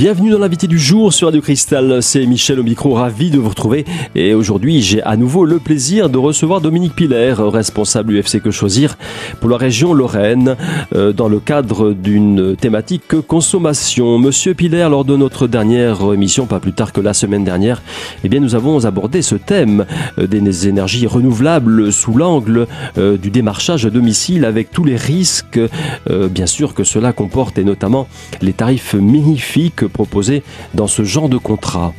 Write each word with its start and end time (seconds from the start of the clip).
Bienvenue 0.00 0.30
dans 0.30 0.38
l'invité 0.38 0.66
du 0.66 0.78
jour 0.78 1.12
sur 1.12 1.26
Radio 1.26 1.42
Cristal, 1.42 2.02
c'est 2.02 2.24
Michel 2.24 2.58
au 2.58 2.62
micro, 2.62 2.94
ravi 2.94 3.28
de 3.30 3.38
vous 3.38 3.50
retrouver. 3.50 3.84
Et 4.14 4.32
aujourd'hui, 4.32 4.80
j'ai 4.80 5.02
à 5.02 5.14
nouveau 5.14 5.44
le 5.44 5.58
plaisir 5.58 6.08
de 6.08 6.16
recevoir 6.16 6.62
Dominique 6.62 6.94
Piller, 6.94 7.34
responsable 7.36 8.18
UFC 8.18 8.40
Que 8.40 8.50
Choisir 8.50 8.96
pour 9.40 9.50
la 9.50 9.58
région 9.58 9.92
Lorraine, 9.92 10.56
euh, 10.94 11.12
dans 11.12 11.28
le 11.28 11.38
cadre 11.38 11.92
d'une 11.92 12.56
thématique 12.56 13.20
consommation. 13.28 14.18
Monsieur 14.18 14.54
Piller, 14.54 14.88
lors 14.88 15.04
de 15.04 15.18
notre 15.18 15.46
dernière 15.46 16.14
émission, 16.14 16.46
pas 16.46 16.60
plus 16.60 16.72
tard 16.72 16.94
que 16.94 17.02
la 17.02 17.12
semaine 17.12 17.44
dernière, 17.44 17.82
eh 18.24 18.30
bien, 18.30 18.40
nous 18.40 18.54
avons 18.54 18.86
abordé 18.86 19.20
ce 19.20 19.34
thème 19.34 19.84
euh, 20.18 20.26
des 20.26 20.66
énergies 20.66 21.06
renouvelables 21.06 21.92
sous 21.92 22.14
l'angle 22.14 22.66
euh, 22.96 23.18
du 23.18 23.30
démarchage 23.30 23.84
à 23.84 23.90
domicile 23.90 24.46
avec 24.46 24.70
tous 24.70 24.84
les 24.84 24.96
risques, 24.96 25.60
bien 26.08 26.46
sûr, 26.46 26.72
que 26.72 26.84
cela 26.84 27.12
comporte 27.12 27.58
et 27.58 27.64
notamment 27.64 28.08
les 28.40 28.54
tarifs 28.54 28.94
magnifiques 28.94 29.84
proposés 29.90 30.42
dans 30.74 30.86
ce 30.88 31.02
genre 31.02 31.28
de 31.28 31.36
contrat. 31.36 31.92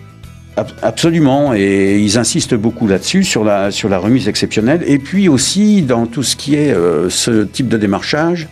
Absolument, 0.81 1.53
et 1.53 1.99
ils 1.99 2.17
insistent 2.17 2.55
beaucoup 2.55 2.85
là-dessus, 2.85 3.23
sur 3.23 3.43
la, 3.43 3.71
sur 3.71 3.87
la 3.87 3.97
remise 3.97 4.27
exceptionnelle, 4.27 4.83
et 4.85 4.99
puis 4.99 5.29
aussi 5.29 5.81
dans 5.81 6.05
tout 6.07 6.23
ce 6.23 6.35
qui 6.35 6.55
est 6.55 6.73
euh, 6.73 7.09
ce 7.09 7.43
type 7.43 7.69
de 7.69 7.77
démarchage, 7.77 8.49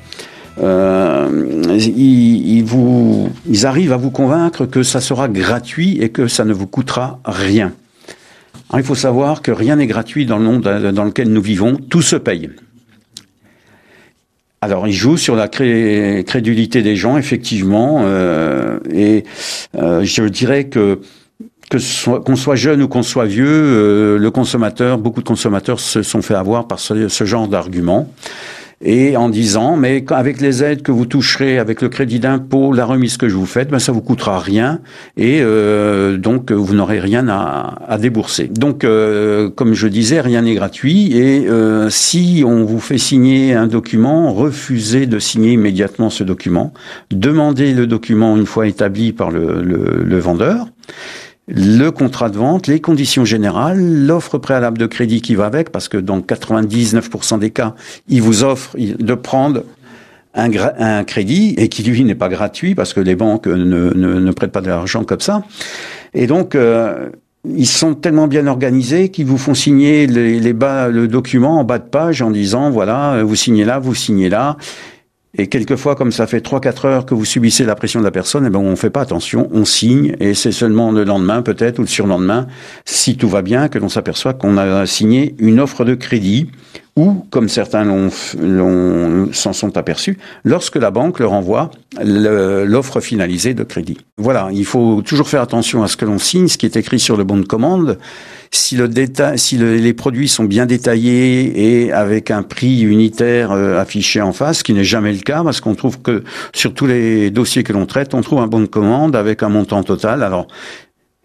euh, 0.62 1.78
ils, 1.78 3.66
arrivent 3.66 3.94
à 3.94 3.98
vous 3.98 4.12
convaincre 4.12 4.66
que 4.66 4.84
ça 4.84 5.02
sera 5.02 5.28
gratuit 5.28 5.98
et 6.02 6.10
que 6.10 6.28
ça 6.28 6.46
ne 6.46 6.54
vous 6.54 6.68
coûtera 6.68 7.20
rien. 7.26 7.74
il 8.76 8.84
faut 8.84 8.96
savoir 8.96 9.42
que 9.42 9.52
rien 9.52 9.78
n'est 9.78 9.88
gratuit 9.88 10.26
dans 10.26 10.38
le 10.38 10.44
monde 10.44 10.62
dans 10.94 11.04
lequel 11.04 11.30
nous 11.30 11.42
vivons, 11.42 11.76
tout 11.76 12.02
se 12.02 12.16
paye. 12.16 12.50
Alors, 14.62 14.88
il 14.88 14.94
joue 14.94 15.16
sur 15.16 15.36
la 15.36 15.48
crédulité 15.48 16.82
des 16.82 16.96
gens, 16.98 17.18
effectivement, 17.18 18.02
euh, 18.04 18.80
et 18.94 19.24
euh, 19.78 20.04
je 20.04 20.24
dirais 20.24 20.66
que 20.66 21.00
que 21.70 21.78
qu'on 22.20 22.36
soit 22.36 22.56
jeune 22.56 22.82
ou 22.82 22.88
qu'on 22.88 23.04
soit 23.04 23.26
vieux, 23.26 23.48
euh, 23.48 24.18
le 24.18 24.32
consommateur, 24.32 24.98
beaucoup 24.98 25.22
de 25.22 25.28
consommateurs 25.28 25.80
se 25.80 26.02
sont 26.02 26.24
fait 26.24 26.34
avoir 26.34 26.68
par 26.68 26.80
ce, 26.80 27.08
genre 27.26 27.48
d'argument 27.48 28.12
et 28.82 29.18
en 29.18 29.30
disant 29.30 29.76
mais 29.76 30.06
avec 30.10 30.40
les 30.40 30.64
aides 30.64 30.82
que 30.82 30.92
vous 30.92 31.06
toucherez 31.06 31.60
avec 31.60 31.82
le 31.82 31.90
crédit 31.90 32.20
d'impôt, 32.20 32.72
la 32.72 32.86
remise 32.86 33.18
que 33.18 33.28
je 33.28 33.36
vous 33.36 33.46
fais, 33.46 33.66
ben 33.66 33.80
ça 33.80 33.92
vous 33.92 34.02
coûtera 34.02 34.40
rien. 34.40 34.80
Et 35.18 35.40
euh, 35.42 36.18
donc 36.18 36.52
vous 36.52 36.74
n'aurez 36.74 37.00
rien 37.00 37.28
à, 37.28 37.76
à, 37.88 37.98
débourser. 37.98 38.48
Donc 38.48 38.84
euh, 38.84 39.50
comme 39.50 39.74
je 39.74 39.88
disais, 39.88 40.22
rien 40.22 40.44
n'est 40.44 40.56
gratuit. 40.56 41.18
Et 41.18 41.48
euh, 41.48 41.90
si 41.90 42.44
on 42.46 42.64
vous 42.64 42.80
fait 42.80 42.98
signer 42.98 43.54
un 43.54 43.68
document, 43.68 44.34
refusez 44.34 45.06
de 45.06 45.20
signer 45.20 45.54
immédiatement 45.54 46.10
ce 46.10 46.24
document, 46.24 46.74
demandez 47.12 47.74
le 47.74 47.88
document 47.88 48.38
une 48.38 48.46
fois 48.46 48.68
établi 48.68 49.12
par 49.12 49.32
le, 49.32 49.62
le, 49.62 50.04
le 50.04 50.20
vendeur 50.20 50.68
le 51.52 51.90
contrat 51.90 52.30
de 52.30 52.38
vente, 52.38 52.68
les 52.68 52.80
conditions 52.80 53.26
générales, 53.26 54.06
l'offre 54.06 54.38
préalable 54.38 54.78
de 54.78 54.86
crédit 54.86 55.22
qui 55.22 55.36
va 55.36 55.46
avec, 55.46 55.72
parce 55.72 55.90
que 55.90 55.98
dans 55.98 56.20
99% 56.20 57.40
des 57.40 57.50
cas, 57.50 57.74
il 58.08 58.22
vous 58.22 58.44
offre 58.44 58.78
de 58.78 59.14
prendre 59.16 59.64
un, 60.36 61.04
crédit 61.04 61.56
et 61.58 61.68
qui 61.70 61.82
lui 61.84 62.04
n'est 62.04 62.16
pas 62.16 62.30
gratuit 62.30 62.76
parce 62.76 62.94
que 62.94 63.00
les 63.00 63.16
banques 63.16 63.48
ne, 63.48 64.32
prêtent 64.32 64.52
pas 64.52 64.62
de 64.62 64.68
l'argent 64.68 65.04
comme 65.04 65.20
ça. 65.20 65.44
Et 66.14 66.28
donc 66.28 66.54
euh, 66.54 67.10
ils 67.46 67.68
sont 67.68 67.96
tellement 67.96 68.28
bien 68.28 68.46
organisés 68.46 69.10
qu'ils 69.10 69.26
vous 69.26 69.40
font 69.40 69.56
signer 69.56 70.06
les 70.06 70.54
bas, 70.54 70.88
le 70.90 71.08
document 71.08 71.60
en 71.60 71.64
bas 71.64 71.80
de 71.80 71.90
page 71.90 72.22
en 72.22 72.30
disant 72.30 72.70
voilà 72.70 73.24
vous 73.24 73.36
signez 73.36 73.66
là, 73.66 73.80
vous 73.80 73.96
signez 73.96 74.30
là. 74.30 74.56
Et 75.38 75.48
quelquefois, 75.48 75.96
comme 75.96 76.12
ça 76.12 76.26
fait 76.26 76.44
3-4 76.44 76.88
heures 76.88 77.06
que 77.06 77.14
vous 77.14 77.26
subissez 77.26 77.64
la 77.64 77.76
pression 77.76 78.00
de 78.00 78.06
la 78.06 78.12
personne, 78.12 78.46
eh 78.48 78.50
ben, 78.50 78.60
on 78.60 78.72
ne 78.72 78.76
fait 78.76 78.90
pas 78.90 79.02
attention, 79.02 79.48
on 79.52 79.64
signe, 79.64 80.16
et 80.20 80.34
c'est 80.34 80.52
seulement 80.52 80.92
le 80.92 81.04
lendemain, 81.04 81.44
peut-être, 81.44 81.78
ou 81.78 81.84
le 81.84 81.88
surlendemain, 81.88 82.48
si 82.86 83.16
tout 83.16 83.30
va 83.30 83.44
bien, 83.44 83.68
que 83.68 83.78
l'on 83.78 83.90
s'aperçoit 83.90 84.34
qu'on 84.34 84.58
a 84.58 84.88
signé 84.88 85.36
une 85.38 85.60
offre 85.60 85.86
de 85.86 85.94
crédit 85.94 86.50
ou, 86.96 87.26
comme 87.30 87.50
certains 87.50 87.86
s'en 89.32 89.54
sont 89.54 89.78
aperçus, 89.78 90.18
lorsque 90.44 90.76
la 90.76 90.92
banque 90.92 91.20
leur 91.20 91.34
envoie 91.34 91.72
l'offre 92.02 93.00
finalisée 93.00 93.54
de 93.54 93.64
crédit. 93.64 93.98
Voilà, 94.18 94.50
il 94.52 94.66
faut 94.66 95.02
toujours 95.02 95.30
faire 95.30 95.42
attention 95.42 95.82
à 95.84 95.88
ce 95.88 95.98
que 95.98 96.06
l'on 96.06 96.20
signe, 96.20 96.48
ce 96.48 96.58
qui 96.58 96.66
est 96.66 96.76
écrit 96.76 97.00
sur 97.00 97.18
le 97.18 97.24
bon 97.24 97.38
de 97.38 97.46
commande. 97.46 97.98
Si, 98.52 98.76
le 98.76 98.88
détail, 98.88 99.38
si 99.38 99.58
les 99.58 99.94
produits 99.94 100.28
sont 100.28 100.44
bien 100.44 100.66
détaillés 100.66 101.84
et 101.86 101.92
avec 101.92 102.32
un 102.32 102.42
prix 102.42 102.82
unitaire 102.82 103.52
euh, 103.52 103.80
affiché 103.80 104.22
en 104.22 104.34
face, 104.34 104.60
ce 104.60 104.64
qui 104.64 104.74
n'est 104.74 104.84
jamais 104.84 105.14
le 105.14 105.20
cas, 105.20 105.44
parce 105.44 105.62
qu'on 105.62 105.76
trouve 105.76 106.02
que 106.02 106.24
sur 106.54 106.74
tous 106.74 106.88
les 106.88 107.30
dossiers 107.30 107.64
que 107.64 107.74
l'on 107.74 107.86
traite, 107.86 108.16
on 108.16 108.22
trouve 108.22 108.40
un 108.40 108.48
bon 108.48 108.62
de 108.62 108.66
commande 108.66 109.16
avec 109.16 109.44
un 109.44 109.50
montant 109.50 109.84
total. 109.84 110.24
Alors, 110.24 110.48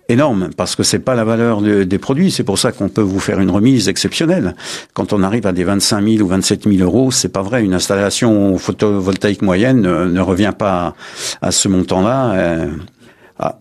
énorme 0.09 0.51
parce 0.57 0.77
que 0.77 0.83
c'est 0.83 0.99
pas 0.99 1.15
la 1.15 1.25
valeur 1.25 1.61
des 1.63 1.99
produits. 1.99 2.31
C'est 2.31 2.45
pour 2.45 2.59
ça 2.59 2.73
qu'on 2.73 2.89
peut 2.89 3.01
vous 3.01 3.21
faire 3.21 3.41
une 3.41 3.51
remise 3.51 3.89
exceptionnelle. 3.89 4.55
Quand 4.93 5.13
on 5.13 5.23
arrive 5.23 5.47
à 5.47 5.53
des 5.53 5.65
25 5.65 6.03
000 6.07 6.23
ou 6.23 6.29
27 6.29 6.65
000 6.65 6.77
euros, 6.83 7.11
c'est 7.11 7.29
pas 7.29 7.43
vrai. 7.43 7.65
Une 7.65 7.75
installation 7.75 8.59
photovoltaïque 8.59 9.43
moyenne 9.43 9.83
ne, 9.83 10.21
revient 10.21 10.53
pas 10.57 10.95
à, 11.43 11.51
ce 11.51 11.69
montant-là. 11.69 12.33
Euh, 12.35 12.67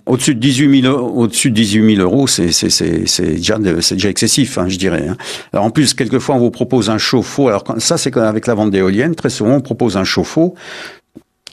au-dessus 0.06 0.36
de 0.36 0.40
18 0.40 0.82
000, 0.84 0.96
au-dessus 0.96 1.50
de 1.50 1.56
18 1.56 1.96
000 1.96 2.08
euros, 2.08 2.28
c'est, 2.28 2.52
c'est, 2.52 2.70
c'est, 2.70 3.08
c'est 3.08 3.34
déjà, 3.34 3.58
c'est 3.82 3.96
déjà 3.96 4.10
excessif, 4.10 4.58
hein, 4.58 4.68
je 4.68 4.78
dirais. 4.78 5.08
Hein. 5.10 5.18
Alors 5.52 5.66
en 5.66 5.72
plus, 5.72 5.94
quelquefois, 5.94 6.36
on 6.36 6.40
vous 6.40 6.52
propose 6.52 6.90
un 6.90 7.00
chauffe-eau. 7.00 7.48
Alors 7.48 7.64
ça, 7.80 7.98
c'est 7.98 8.16
avec 8.18 8.48
la 8.48 8.54
vente 8.54 8.72
d'éoliennes. 8.72 9.16
Très 9.16 9.30
souvent, 9.30 9.56
on 9.56 9.62
propose 9.62 9.98
un 9.98 10.04
chauffe-eau 10.04 10.56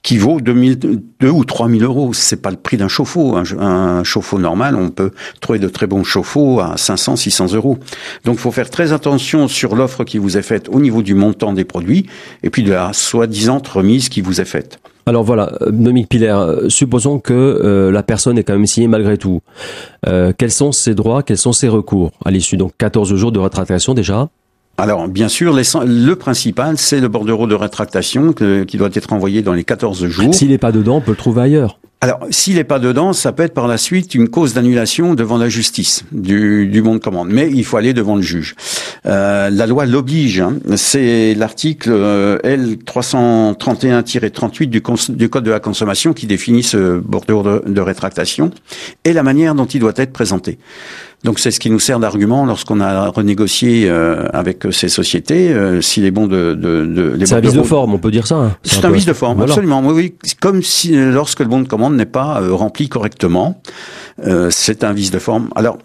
qui 0.03 0.19
vaut 0.19 0.41
2000, 0.41 0.79
2 1.21 1.29
ou 1.29 1.45
3 1.45 1.69
000 1.69 1.83
euros. 1.83 2.13
C'est 2.13 2.41
pas 2.41 2.51
le 2.51 2.57
prix 2.57 2.77
d'un 2.77 2.89
chauffe-eau. 2.89 3.37
Un, 3.37 4.05
chauffe-eau 4.05 4.39
normal, 4.39 4.77
on 4.77 4.91
peut 4.91 5.11
trouver 5.41 5.59
de 5.59 5.69
très 5.69 5.87
bons 5.87 6.05
chauffe-eau 6.05 6.61
à 6.61 6.77
500, 6.77 7.17
600 7.17 7.55
euros. 7.55 7.79
Donc, 8.25 8.39
faut 8.39 8.51
faire 8.51 8.71
très 8.71 8.93
attention 8.93 9.49
sur 9.49 9.77
l'offre 9.77 10.05
qui 10.05 10.19
vous 10.19 10.37
est 10.37 10.43
faite 10.43 10.69
au 10.69 10.81
niveau 10.81 11.03
du 11.03 11.15
montant 11.15 11.53
des 11.53 11.65
produits 11.65 12.07
et 12.43 12.51
puis 12.51 12.63
de 12.63 12.71
la 12.71 12.93
soi-disant 12.93 13.63
remise 13.73 14.09
qui 14.09 14.21
vous 14.21 14.41
est 14.41 14.45
faite. 14.45 14.81
Alors 15.07 15.25
voilà, 15.25 15.53
euh, 15.63 15.71
Dominique 15.71 16.09
Piller, 16.09 16.29
euh, 16.29 16.69
supposons 16.69 17.19
que 17.19 17.33
euh, 17.33 17.91
la 17.91 18.03
personne 18.03 18.39
est 18.39 18.45
quand 18.45 18.53
même 18.53 18.67
signée 18.67 18.87
malgré 18.89 19.19
tout. 19.19 19.41
quels 20.39 20.51
sont 20.51 20.73
ses 20.73 20.95
droits, 20.95 21.23
quels 21.23 21.39
sont 21.39 21.53
ses 21.53 21.69
recours 21.69 22.13
à 22.25 22.31
l'issue? 22.31 22.57
Donc 22.57 22.73
14 22.79 23.15
jours 23.17 23.33
de 23.33 23.39
rétractation 23.39 23.95
déjà 23.95 24.29
alors, 24.81 25.09
bien 25.09 25.29
sûr, 25.29 25.55
le 25.55 26.15
principal, 26.15 26.79
c'est 26.79 27.01
le 27.01 27.09
bordereau 27.09 27.47
de 27.47 27.55
rétractation 27.55 28.33
qui 28.33 28.79
doit 28.79 28.89
être 28.95 29.13
envoyé 29.13 29.43
dans 29.43 29.53
les 29.53 29.65
14 29.65 30.07
jours. 30.07 30.35
S'il 30.35 30.49
n'est 30.49 30.59
pas 30.59 30.73
dedans, 30.73 30.97
on 30.97 31.01
peut 31.01 31.11
le 31.11 31.17
trouver 31.17 31.43
ailleurs. 31.43 31.79
Alors, 32.03 32.21
s'il 32.31 32.55
n'est 32.55 32.65
pas 32.65 32.79
dedans, 32.79 33.13
ça 33.13 33.31
peut 33.31 33.43
être 33.43 33.53
par 33.53 33.69
la 33.69 33.77
suite 33.77 34.15
une 34.15 34.31
cause 34.31 34.55
d'annulation 34.55 35.13
devant 35.13 35.37
la 35.37 35.51
justice 35.51 36.03
du, 36.13 36.67
du 36.67 36.81
bon 36.81 36.95
de 36.95 36.99
commande. 36.99 37.29
Mais 37.31 37.51
il 37.51 37.63
faut 37.63 37.77
aller 37.77 37.93
devant 37.93 38.17
le 38.17 38.23
juge. 38.23 38.55
Euh, 39.05 39.51
la 39.51 39.67
loi 39.67 39.85
l'oblige. 39.85 40.41
Hein. 40.41 40.55
C'est 40.77 41.35
l'article 41.35 41.91
euh, 41.93 42.39
L331-38 42.39 44.65
du, 44.65 44.83
du, 45.11 45.29
Code 45.29 45.45
de 45.45 45.51
la 45.51 45.61
consommation 45.61 46.15
qui 46.15 46.27
définit 46.27 46.63
ce 46.63 46.99
bordereau 46.99 47.43
de, 47.43 47.65
de 47.67 47.81
rétractation 47.83 48.51
et 49.05 49.13
la 49.13 49.23
manière 49.23 49.55
dont 49.55 49.67
il 49.67 49.81
doit 49.81 49.93
être 49.97 50.15
présenté. 50.15 50.59
Donc 51.23 51.39
c'est 51.39 51.51
ce 51.51 51.61
qui 51.61 51.71
nous 51.71 51.79
sert 51.79 52.01
d'argument 52.01 52.47
lorsqu'on 52.47 52.81
a 52.81 53.09
renégocié 53.09 53.89
euh, 53.89 54.27
avec 54.33 54.65
ces 54.71 54.89
sociétés 54.89 55.53
euh, 55.53 55.83
s'il 55.83 56.07
est 56.07 56.11
bon 56.11 56.27
de. 56.27 56.55
de, 56.55 56.87
de 56.87 57.25
c'est 57.27 57.35
un 57.35 57.41
vice 57.41 57.53
de 57.53 57.63
forme, 57.63 57.93
on 57.93 57.99
peut 57.99 58.11
dire 58.11 58.27
ça. 58.27 58.37
Hein. 58.37 58.57
C'est 58.63 58.85
un, 58.85 58.91
vice 58.91 59.05
de 59.05 59.13
forme, 59.13 59.43
absolument. 59.43 59.83
Oui, 59.85 59.93
oui, 60.23 60.33
comme 60.41 60.63
si 60.63 60.93
lorsque 60.95 61.41
le 61.41 61.47
bon 61.47 61.61
de 61.61 61.69
commande 61.69 61.95
n'est 61.95 62.07
pas 62.07 62.41
euh, 62.41 62.55
rempli 62.55 62.89
correctement, 62.89 63.61
c'est 64.51 64.85
un 64.85 64.93
vice 64.93 65.11
de 65.11 65.19
forme. 65.19 65.49
Alors 65.55 65.79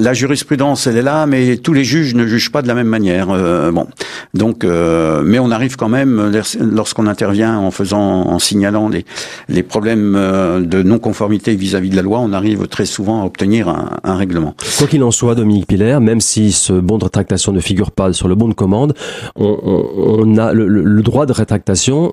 la 0.00 0.14
jurisprudence, 0.14 0.86
elle 0.86 0.96
est 0.96 1.02
là, 1.02 1.26
mais 1.26 1.56
tous 1.56 1.72
les 1.72 1.84
juges 1.84 2.14
ne 2.14 2.26
jugent 2.26 2.50
pas 2.50 2.62
de 2.62 2.68
la 2.68 2.74
même 2.74 2.88
manière. 2.88 3.28
Euh, 3.30 3.70
bon, 3.70 3.86
donc, 4.34 4.64
euh, 4.64 5.22
mais 5.24 5.38
on 5.38 5.50
arrive 5.50 5.76
quand 5.76 5.88
même, 5.88 6.32
lorsqu'on 6.60 7.06
intervient 7.06 7.58
en 7.58 7.70
faisant, 7.70 8.00
en 8.00 8.38
signalant 8.38 8.88
les, 8.88 9.04
les 9.48 9.62
problèmes 9.62 10.14
euh, 10.16 10.60
de 10.60 10.82
non-conformité 10.82 11.54
vis-à-vis 11.54 11.90
de 11.90 11.96
la 11.96 12.02
loi, 12.02 12.18
on 12.20 12.32
arrive 12.32 12.66
très 12.66 12.86
souvent 12.86 13.22
à 13.22 13.26
obtenir 13.26 13.68
un, 13.68 13.98
un 14.02 14.16
règlement. 14.16 14.54
Quoi 14.78 14.86
qu'il 14.86 15.02
en 15.02 15.10
soit, 15.10 15.34
Dominique 15.34 15.66
Piller, 15.66 15.98
même 16.00 16.20
si 16.20 16.52
ce 16.52 16.72
bon 16.72 16.98
de 16.98 17.04
rétractation 17.04 17.52
ne 17.52 17.60
figure 17.60 17.90
pas 17.90 18.12
sur 18.12 18.28
le 18.28 18.34
bon 18.34 18.48
de 18.48 18.54
commande, 18.54 18.94
on, 19.36 19.58
on, 19.62 20.24
on 20.24 20.38
a 20.38 20.52
le, 20.52 20.66
le 20.66 21.02
droit 21.02 21.26
de 21.26 21.32
rétractation 21.32 22.12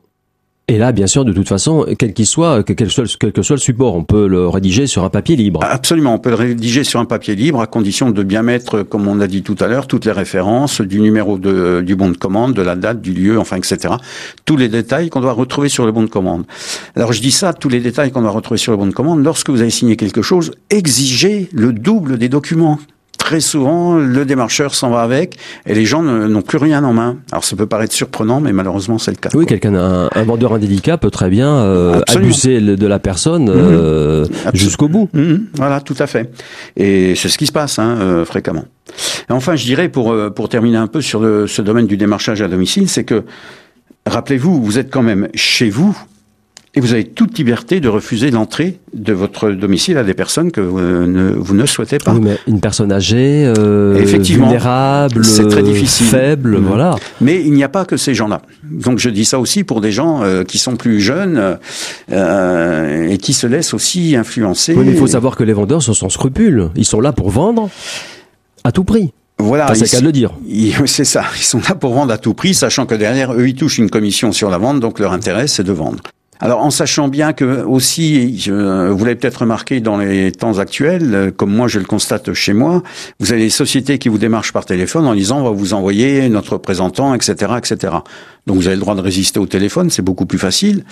et 0.70 0.78
là, 0.78 0.92
bien 0.92 1.08
sûr, 1.08 1.24
de 1.24 1.32
toute 1.32 1.48
façon, 1.48 1.86
quel 1.98 2.14
qu'il 2.14 2.26
soit, 2.26 2.62
quel, 2.64 2.76
que 2.76 3.42
soit 3.42 3.56
le 3.56 3.62
support, 3.62 3.96
on 3.96 4.04
peut 4.04 4.28
le 4.28 4.50
rédiger 4.50 4.86
sur 4.86 5.06
un 5.06 5.10
papier 5.10 5.38
libre. 5.38 5.62
Absolument, 5.64 6.16
on 6.16 6.20
peut 6.20 6.30
le 6.30 6.36
rédiger 6.36 6.84
sur 6.84 7.00
un 7.00 7.06
papier 7.06 7.36
libre 7.36 7.62
à 7.62 7.68
condition 7.68 8.12
de 8.12 8.22
bien 8.22 8.42
mettre, 8.42 8.84
comme 8.84 9.08
on 9.08 9.16
l'a 9.16 9.28
dit 9.28 9.44
tout 9.44 9.56
à 9.62 9.68
l'heure, 9.68 9.88
toutes 9.88 10.04
les 10.04 10.12
références 10.12 10.82
du 10.82 11.00
numéro 11.00 11.38
du 11.38 11.96
bon 11.96 12.10
de 12.10 12.18
commande, 12.18 12.54
de 12.54 12.62
la 12.62 12.76
date, 12.76 13.02
du 13.02 13.14
lieu, 13.14 13.40
enfin, 13.40 13.56
etc. 13.56 13.94
Tous 14.44 14.58
les 14.58 14.68
détails 14.68 15.10
qu'on 15.10 15.22
doit 15.22 15.32
retrouver 15.32 15.70
sur 15.70 15.86
le 15.86 15.94
bon 15.94 16.04
de 16.04 16.10
commande. 16.10 16.44
Alors, 16.98 17.14
je 17.14 17.22
dis 17.22 17.32
ça, 17.32 17.54
tous 17.54 17.70
les 17.70 17.80
détails 17.80 18.12
qu'on 18.12 18.22
doit 18.22 18.32
retrouver 18.32 18.58
sur 18.58 18.74
le 18.74 18.78
bon 18.78 18.88
de 18.88 18.94
commande. 18.94 19.24
Lorsque 19.24 19.50
vous 19.50 19.62
avez 19.62 19.70
signé 19.70 19.96
quelque 19.96 20.22
chose, 20.22 20.52
exigez 20.70 21.48
le 21.54 21.72
double 21.72 22.18
des 22.18 22.28
documents 22.28 22.78
très 23.28 23.42
souvent, 23.42 23.98
le 23.98 24.24
démarcheur 24.24 24.74
s'en 24.74 24.90
va 24.90 25.02
avec 25.02 25.38
et 25.66 25.76
les 25.76 25.84
gens 25.84 26.02
n'ont 26.02 26.42
plus 26.42 26.58
rien 26.58 26.82
en 26.86 26.94
main. 26.94 27.18
Alors 27.34 27.44
ça 27.44 27.58
peut 27.58 27.66
paraître 27.66 27.94
surprenant, 27.94 28.40
mais 28.40 28.54
malheureusement 28.54 28.98
c'est 29.00 29.12
le 29.12 29.18
cas. 29.18 29.28
Oui, 29.34 29.46
quelqu'un, 29.46 29.76
un, 29.76 30.10
un, 30.16 30.24
vendeur 30.24 30.54
indélicat 30.54 30.98
peut 30.98 31.12
très 31.12 31.30
bien 31.30 31.54
euh, 31.54 32.00
abuser 32.08 32.62
de 32.62 32.88
la 32.88 33.00
personne 33.00 33.50
mhm. 33.50 33.54
euh, 33.54 34.26
jusqu'au 34.54 34.88
bout. 34.88 35.10
Mhm. 35.12 35.48
Voilà, 35.56 35.82
tout 35.82 35.96
à 36.00 36.08
fait. 36.08 36.32
Et 36.78 37.16
c'est 37.16 37.28
ce 37.28 37.38
qui 37.38 37.48
se 37.48 37.52
passe 37.52 37.80
hein, 37.80 37.98
euh, 38.00 38.24
fréquemment. 38.24 38.64
Et 39.30 39.34
enfin, 39.34 39.58
je 39.58 39.66
dirais 39.66 39.90
pour 39.90 40.16
pour 40.34 40.48
terminer 40.48 40.78
un 40.78 40.88
peu 40.88 41.02
sur 41.02 41.20
le, 41.20 41.48
ce 41.48 41.62
domaine 41.62 41.86
du 41.86 41.98
démarchage 41.98 42.42
à 42.42 42.48
domicile, 42.48 42.88
c'est 42.88 43.04
que 43.04 43.26
rappelez-vous, 44.06 44.64
vous 44.64 44.80
êtes 44.80 44.90
quand 44.90 45.04
même 45.04 45.28
chez 45.36 45.70
vous 45.70 45.98
et 46.78 46.80
vous 46.80 46.94
avez 46.94 47.06
toute 47.06 47.40
liberté 47.40 47.80
de 47.80 47.90
refuser 47.90 48.30
l'entrée 48.30 48.80
de 48.94 49.12
votre 49.12 49.50
domicile 49.50 49.98
à 49.98 50.04
des 50.04 50.14
personnes 50.14 50.52
que 50.52 50.62
vous 50.62 50.80
ne, 50.80 51.32
vous 51.32 51.56
ne 51.56 51.66
souhaitez 51.66 51.98
pas. 51.98 52.14
Oui, 52.14 52.20
mais 52.22 52.38
une 52.46 52.60
personne 52.60 52.92
âgée, 52.92 53.52
euh, 53.58 54.00
vulnérable, 54.20 55.26
c'est 55.26 55.48
très 55.48 55.64
difficile. 55.64 56.06
faible, 56.06 56.60
mmh. 56.60 56.66
voilà. 56.66 56.96
Mais 57.20 57.42
il 57.44 57.52
n'y 57.54 57.64
a 57.64 57.70
pas 57.70 57.84
que 57.84 57.98
ces 57.98 58.14
gens-là. 58.14 58.44
Donc 58.64 59.00
je 59.00 59.10
dis 59.10 59.26
ça 59.26 59.40
aussi 59.40 59.64
pour 59.64 59.82
des 59.82 59.92
gens 59.92 60.22
euh, 60.22 60.44
qui 60.44 60.60
sont 60.60 60.76
plus 60.76 61.02
jeunes 61.02 61.58
euh, 62.12 63.10
et 63.10 63.18
qui 63.18 63.34
se 63.34 63.48
laissent 63.48 63.74
aussi 63.74 64.16
influencer. 64.16 64.76
Oui, 64.76 64.86
mais 64.86 64.92
il 64.92 64.98
faut 65.00 65.08
savoir 65.08 65.36
que 65.36 65.44
les 65.44 65.54
vendeurs 65.54 65.82
sont 65.82 65.96
sans 65.96 66.10
scrupules. 66.10 66.70
Ils 66.76 66.86
sont 66.86 67.02
là 67.02 67.12
pour 67.12 67.32
vendre 67.32 67.72
à 68.64 68.72
tout 68.72 68.84
prix. 68.84 69.14
Voilà, 69.40 69.74
c'est 69.74 69.90
qu'à 69.90 70.02
le 70.02 70.12
dire. 70.12 70.32
C'est 70.86 71.06
ça. 71.06 71.24
Ils 71.38 71.44
sont 71.44 71.62
là 71.68 71.74
pour 71.74 71.94
vendre 71.94 72.14
à 72.14 72.18
tout 72.18 72.36
prix, 72.36 72.54
sachant 72.54 72.86
que 72.86 72.96
derrière 72.96 73.34
eux, 73.34 73.48
ils 73.48 73.56
touchent 73.56 73.78
une 73.80 73.90
commission 73.90 74.32
sur 74.32 74.50
la 74.52 74.58
vente, 74.58 74.80
donc 74.80 75.00
leur 75.00 75.14
intérêt, 75.14 75.48
c'est 75.48 75.64
de 75.64 75.72
vendre. 75.72 76.02
Alors 76.40 76.60
en 76.60 76.70
sachant 76.70 77.08
bien 77.08 77.34
que 77.34 77.64
aussi, 77.64 78.38
je, 78.40 78.90
vous 78.90 79.06
l'avez 79.06 79.16
peut-être 79.16 79.42
remarqué 79.42 79.80
dans 79.80 79.98
les 79.98 80.32
temps 80.32 80.60
actuels, 80.60 81.34
comme 81.36 81.54
moi 81.54 81.68
je 81.68 81.80
le 81.80 81.86
constate 81.86 82.34
chez 82.34 82.54
moi, 82.54 82.84
vous 83.20 83.32
avez 83.32 83.42
des 83.42 83.50
sociétés 83.50 83.98
qui 83.98 84.10
vous 84.10 84.18
démarchent 84.18 84.54
par 84.54 84.66
téléphone 84.66 85.08
en 85.08 85.16
disant 85.16 85.40
on 85.40 85.44
va 85.44 85.52
vous 85.52 85.74
envoyer 85.74 86.30
notre 86.30 86.54
représentant, 86.54 87.14
etc., 87.14 87.54
etc. 87.58 87.94
Donc 88.48 88.58
vous 88.58 88.68
avez 88.68 88.78
le 88.78 88.82
droit 88.82 88.96
de 88.96 89.02
résister 89.02 89.40
au 89.40 89.46
téléphone, 89.46 89.90
c'est 89.90 90.02
beaucoup 90.02 90.26
plus 90.26 90.40
facile. 90.40 90.86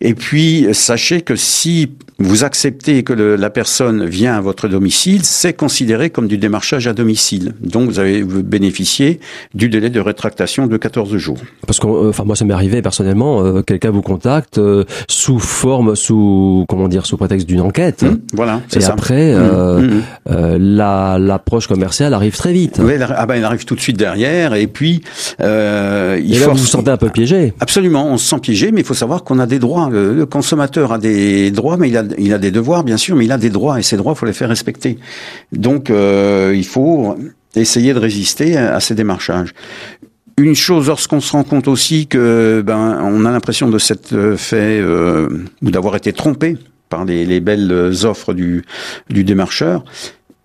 Et 0.00 0.14
puis 0.14 0.66
sachez 0.72 1.20
que 1.20 1.36
si 1.36 1.90
vous 2.18 2.44
acceptez 2.44 3.02
que 3.02 3.12
le, 3.12 3.36
la 3.36 3.50
personne 3.50 4.06
vient 4.06 4.36
à 4.36 4.40
votre 4.40 4.68
domicile, 4.68 5.24
c'est 5.24 5.52
considéré 5.52 6.10
comme 6.10 6.28
du 6.28 6.38
démarchage 6.38 6.86
à 6.86 6.92
domicile. 6.92 7.54
Donc 7.60 7.90
vous 7.90 7.98
avez 7.98 8.22
bénéficié 8.24 9.20
du 9.52 9.68
délai 9.68 9.90
de 9.90 10.00
rétractation 10.00 10.66
de 10.66 10.76
14 10.76 11.16
jours. 11.16 11.38
Parce 11.66 11.80
que, 11.80 11.86
euh, 11.86 12.08
enfin 12.10 12.24
moi 12.24 12.36
ça 12.36 12.44
m'est 12.44 12.54
arrivé 12.54 12.82
personnellement, 12.82 13.44
euh, 13.44 13.62
quelqu'un 13.62 13.90
vous 13.90 14.02
contacte 14.02 14.58
euh, 14.58 14.83
sous 15.08 15.38
forme, 15.38 15.96
sous 15.96 16.64
comment 16.68 16.88
dire, 16.88 17.06
sous 17.06 17.16
prétexte 17.16 17.46
d'une 17.46 17.60
enquête. 17.60 18.02
Mmh, 18.02 18.18
voilà. 18.32 18.60
Et 18.74 18.80
ça. 18.80 18.92
après, 18.92 19.34
mmh, 19.34 20.02
mmh. 20.28 20.56
la 20.56 21.18
l'approche 21.18 21.66
commerciale 21.66 22.14
arrive 22.14 22.36
très 22.36 22.52
vite. 22.52 22.80
Oui, 22.82 22.94
ah 23.00 23.26
ben, 23.26 23.34
elle 23.34 23.44
arrive 23.44 23.64
tout 23.64 23.74
de 23.74 23.80
suite 23.80 23.96
derrière. 23.96 24.54
Et 24.54 24.66
puis 24.66 25.02
il 25.40 25.44
et 25.44 26.38
là, 26.38 26.48
vous 26.48 26.56
vous 26.56 26.66
sentez 26.66 26.90
un 26.90 26.96
peu 26.96 27.10
piégé. 27.10 27.54
Absolument, 27.60 28.06
on 28.06 28.18
se 28.18 28.28
sent 28.28 28.38
piégé, 28.40 28.72
mais 28.72 28.80
il 28.80 28.86
faut 28.86 28.94
savoir 28.94 29.24
qu'on 29.24 29.38
a 29.38 29.46
des 29.46 29.58
droits. 29.58 29.88
Le, 29.90 30.26
consommateur 30.26 30.92
a 30.92 30.98
des 30.98 31.50
droits, 31.50 31.76
mais 31.76 31.88
il 31.88 31.96
a, 31.96 32.04
il 32.18 32.32
a 32.32 32.38
des 32.38 32.50
devoirs, 32.50 32.84
bien 32.84 32.96
sûr, 32.96 33.16
mais 33.16 33.24
il 33.24 33.32
a 33.32 33.38
des 33.38 33.50
droits, 33.50 33.78
et 33.78 33.82
ces 33.82 33.96
droits, 33.96 34.14
il 34.14 34.18
faut 34.18 34.26
les 34.26 34.32
faire 34.32 34.48
respecter. 34.48 34.98
Donc, 35.52 35.90
euh, 35.90 36.52
il 36.54 36.64
faut 36.64 37.16
essayer 37.54 37.94
de 37.94 37.98
résister 37.98 38.56
à, 38.56 38.80
ces 38.80 38.94
démarchages. 38.94 39.54
Une 40.36 40.54
chose, 40.54 40.88
lorsqu'on 40.88 41.20
se 41.20 41.32
rend 41.32 41.44
compte 41.44 41.68
aussi 41.68 42.08
que 42.08 42.62
ben 42.66 42.98
on 43.02 43.24
a 43.24 43.30
l'impression 43.30 43.68
de 43.68 43.78
s'être 43.78 44.34
fait 44.36 44.80
euh, 44.80 45.28
ou 45.62 45.70
d'avoir 45.70 45.94
été 45.94 46.12
trompé 46.12 46.56
par 46.88 47.04
les, 47.04 47.24
les, 47.24 47.40
belles 47.40 47.92
offres 48.04 48.34
du, 48.34 48.64
démarcheur, 49.08 49.84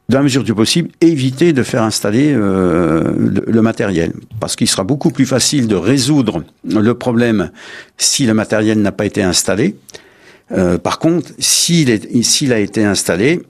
dans 0.09 0.19
la 0.19 0.23
mesure 0.23 0.43
du 0.43 0.53
possible, 0.53 0.89
éviter 1.01 1.53
de 1.53 1.63
faire 1.63 1.83
installer 1.83 2.33
euh, 2.33 3.03
le, 3.45 3.61
matériel, 3.61 4.13
parce 4.39 4.55
qu'il 4.55 4.67
sera 4.67 4.83
beaucoup 4.83 5.11
plus 5.11 5.27
facile 5.27 5.67
de 5.67 5.75
résoudre 5.75 6.43
le 6.63 6.93
problème 6.93 7.51
si 7.97 8.25
le 8.25 8.33
matériel 8.33 8.81
n'a 8.81 8.91
pas 8.91 9.05
été 9.05 9.21
installé. 9.21 9.75
Euh, 10.51 10.79
par 10.79 10.97
contre, 10.97 11.31
s'il 11.37 11.91
a 12.53 12.59
été 12.59 12.83
installé, 12.83 13.41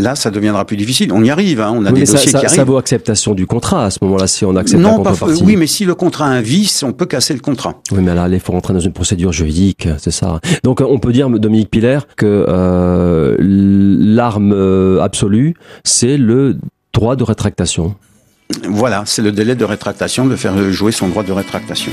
Là, 0.00 0.16
ça 0.16 0.30
deviendra 0.30 0.64
plus 0.64 0.76
difficile. 0.76 1.12
On 1.12 1.22
y 1.22 1.30
arrive, 1.30 1.60
hein. 1.60 1.72
on 1.74 1.84
a 1.84 1.92
des 1.92 2.00
dossiers 2.00 2.30
ça, 2.30 2.40
qui 2.40 2.46
arrivent. 2.46 2.56
Ça 2.56 2.64
vaut 2.64 2.78
acceptation 2.78 3.34
du 3.34 3.46
contrat 3.46 3.84
à 3.84 3.90
ce 3.90 3.98
moment-là, 4.02 4.26
si 4.26 4.44
on 4.44 4.56
accepte 4.56 4.80
non, 4.80 5.02
la 5.02 5.10
contrepartie. 5.10 5.42
oui, 5.44 5.56
mais 5.56 5.66
si 5.66 5.84
le 5.84 5.94
contrat 5.94 6.26
a 6.26 6.30
un 6.30 6.40
vice, 6.40 6.82
on 6.82 6.92
peut 6.92 7.06
casser 7.06 7.34
le 7.34 7.40
contrat. 7.40 7.80
Oui, 7.92 8.00
mais 8.02 8.14
là, 8.14 8.28
il 8.28 8.40
faut 8.40 8.52
rentrer 8.52 8.72
dans 8.72 8.80
une 8.80 8.92
procédure 8.92 9.32
juridique, 9.32 9.88
c'est 9.98 10.10
ça. 10.10 10.40
Donc, 10.64 10.80
on 10.80 10.98
peut 10.98 11.12
dire, 11.12 11.28
Dominique 11.28 11.70
Piller, 11.70 11.98
que 12.16 12.46
euh, 12.48 13.36
l'arme 13.38 14.52
euh, 14.52 15.00
absolue, 15.00 15.54
c'est 15.84 16.16
le 16.16 16.56
droit 16.92 17.16
de 17.16 17.24
rétractation. 17.24 17.94
Voilà, 18.68 19.04
c'est 19.06 19.22
le 19.22 19.32
délai 19.32 19.54
de 19.54 19.64
rétractation, 19.64 20.26
de 20.26 20.36
faire 20.36 20.72
jouer 20.72 20.92
son 20.92 21.08
droit 21.08 21.22
de 21.22 21.32
rétractation. 21.32 21.92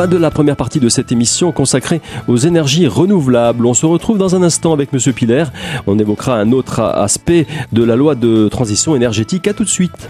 Fin 0.00 0.06
de 0.06 0.16
la 0.16 0.30
première 0.30 0.56
partie 0.56 0.80
de 0.80 0.88
cette 0.88 1.12
émission 1.12 1.52
consacrée 1.52 2.00
aux 2.26 2.38
énergies 2.38 2.86
renouvelables. 2.86 3.66
On 3.66 3.74
se 3.74 3.84
retrouve 3.84 4.16
dans 4.16 4.34
un 4.34 4.42
instant 4.42 4.72
avec 4.72 4.94
Monsieur 4.94 5.12
Piller. 5.12 5.44
On 5.86 5.98
évoquera 5.98 6.36
un 6.36 6.52
autre 6.52 6.80
aspect 6.80 7.46
de 7.72 7.84
la 7.84 7.96
loi 7.96 8.14
de 8.14 8.48
transition 8.48 8.96
énergétique. 8.96 9.46
À 9.46 9.52
tout 9.52 9.64
de 9.64 9.68
suite. 9.68 10.08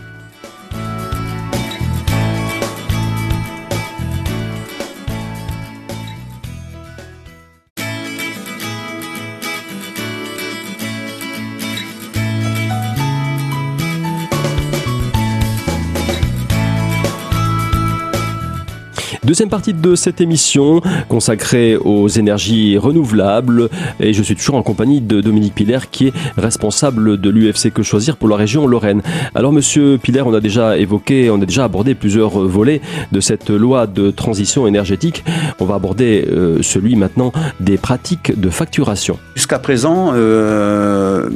Deuxième 19.31 19.49
partie 19.49 19.75
de 19.75 19.95
cette 19.95 20.21
émission 20.21 20.81
consacrée 21.09 21.77
aux 21.77 22.09
énergies 22.09 22.77
renouvelables 22.77 23.69
et 24.01 24.13
je 24.13 24.25
suis 24.25 24.35
toujours 24.35 24.57
en 24.57 24.65
compagnie 24.65 25.01
de 25.01 25.21
Dominique 25.21 25.55
Piller 25.55 25.79
qui 25.89 26.09
est 26.09 26.13
responsable 26.37 27.21
de 27.21 27.31
l'UFC 27.31 27.73
Que 27.73 27.85
Choisir 27.85 28.17
pour 28.17 28.29
la 28.29 28.35
région 28.35 28.67
Lorraine. 28.67 29.03
Alors 29.37 29.53
monsieur 29.53 29.99
Piller, 29.99 30.23
on 30.23 30.35
a 30.35 30.41
déjà 30.41 30.77
évoqué, 30.79 31.31
on 31.31 31.41
a 31.41 31.47
déjà 31.47 31.63
abordé 31.63 31.95
plusieurs 31.95 32.41
volets 32.41 32.81
de 33.13 33.21
cette 33.21 33.51
loi 33.51 33.87
de 33.87 34.11
transition 34.11 34.67
énergétique. 34.67 35.23
On 35.61 35.65
va 35.65 35.77
aborder 35.77 36.27
euh, 36.29 36.61
celui 36.63 36.97
maintenant 36.97 37.33
des 37.61 37.79
pratiques 37.79 38.41
de 38.41 38.51
facturation. 38.51 39.17
Jusqu'à 39.37 39.61
présent, 39.61 40.11
euh, 40.13 41.31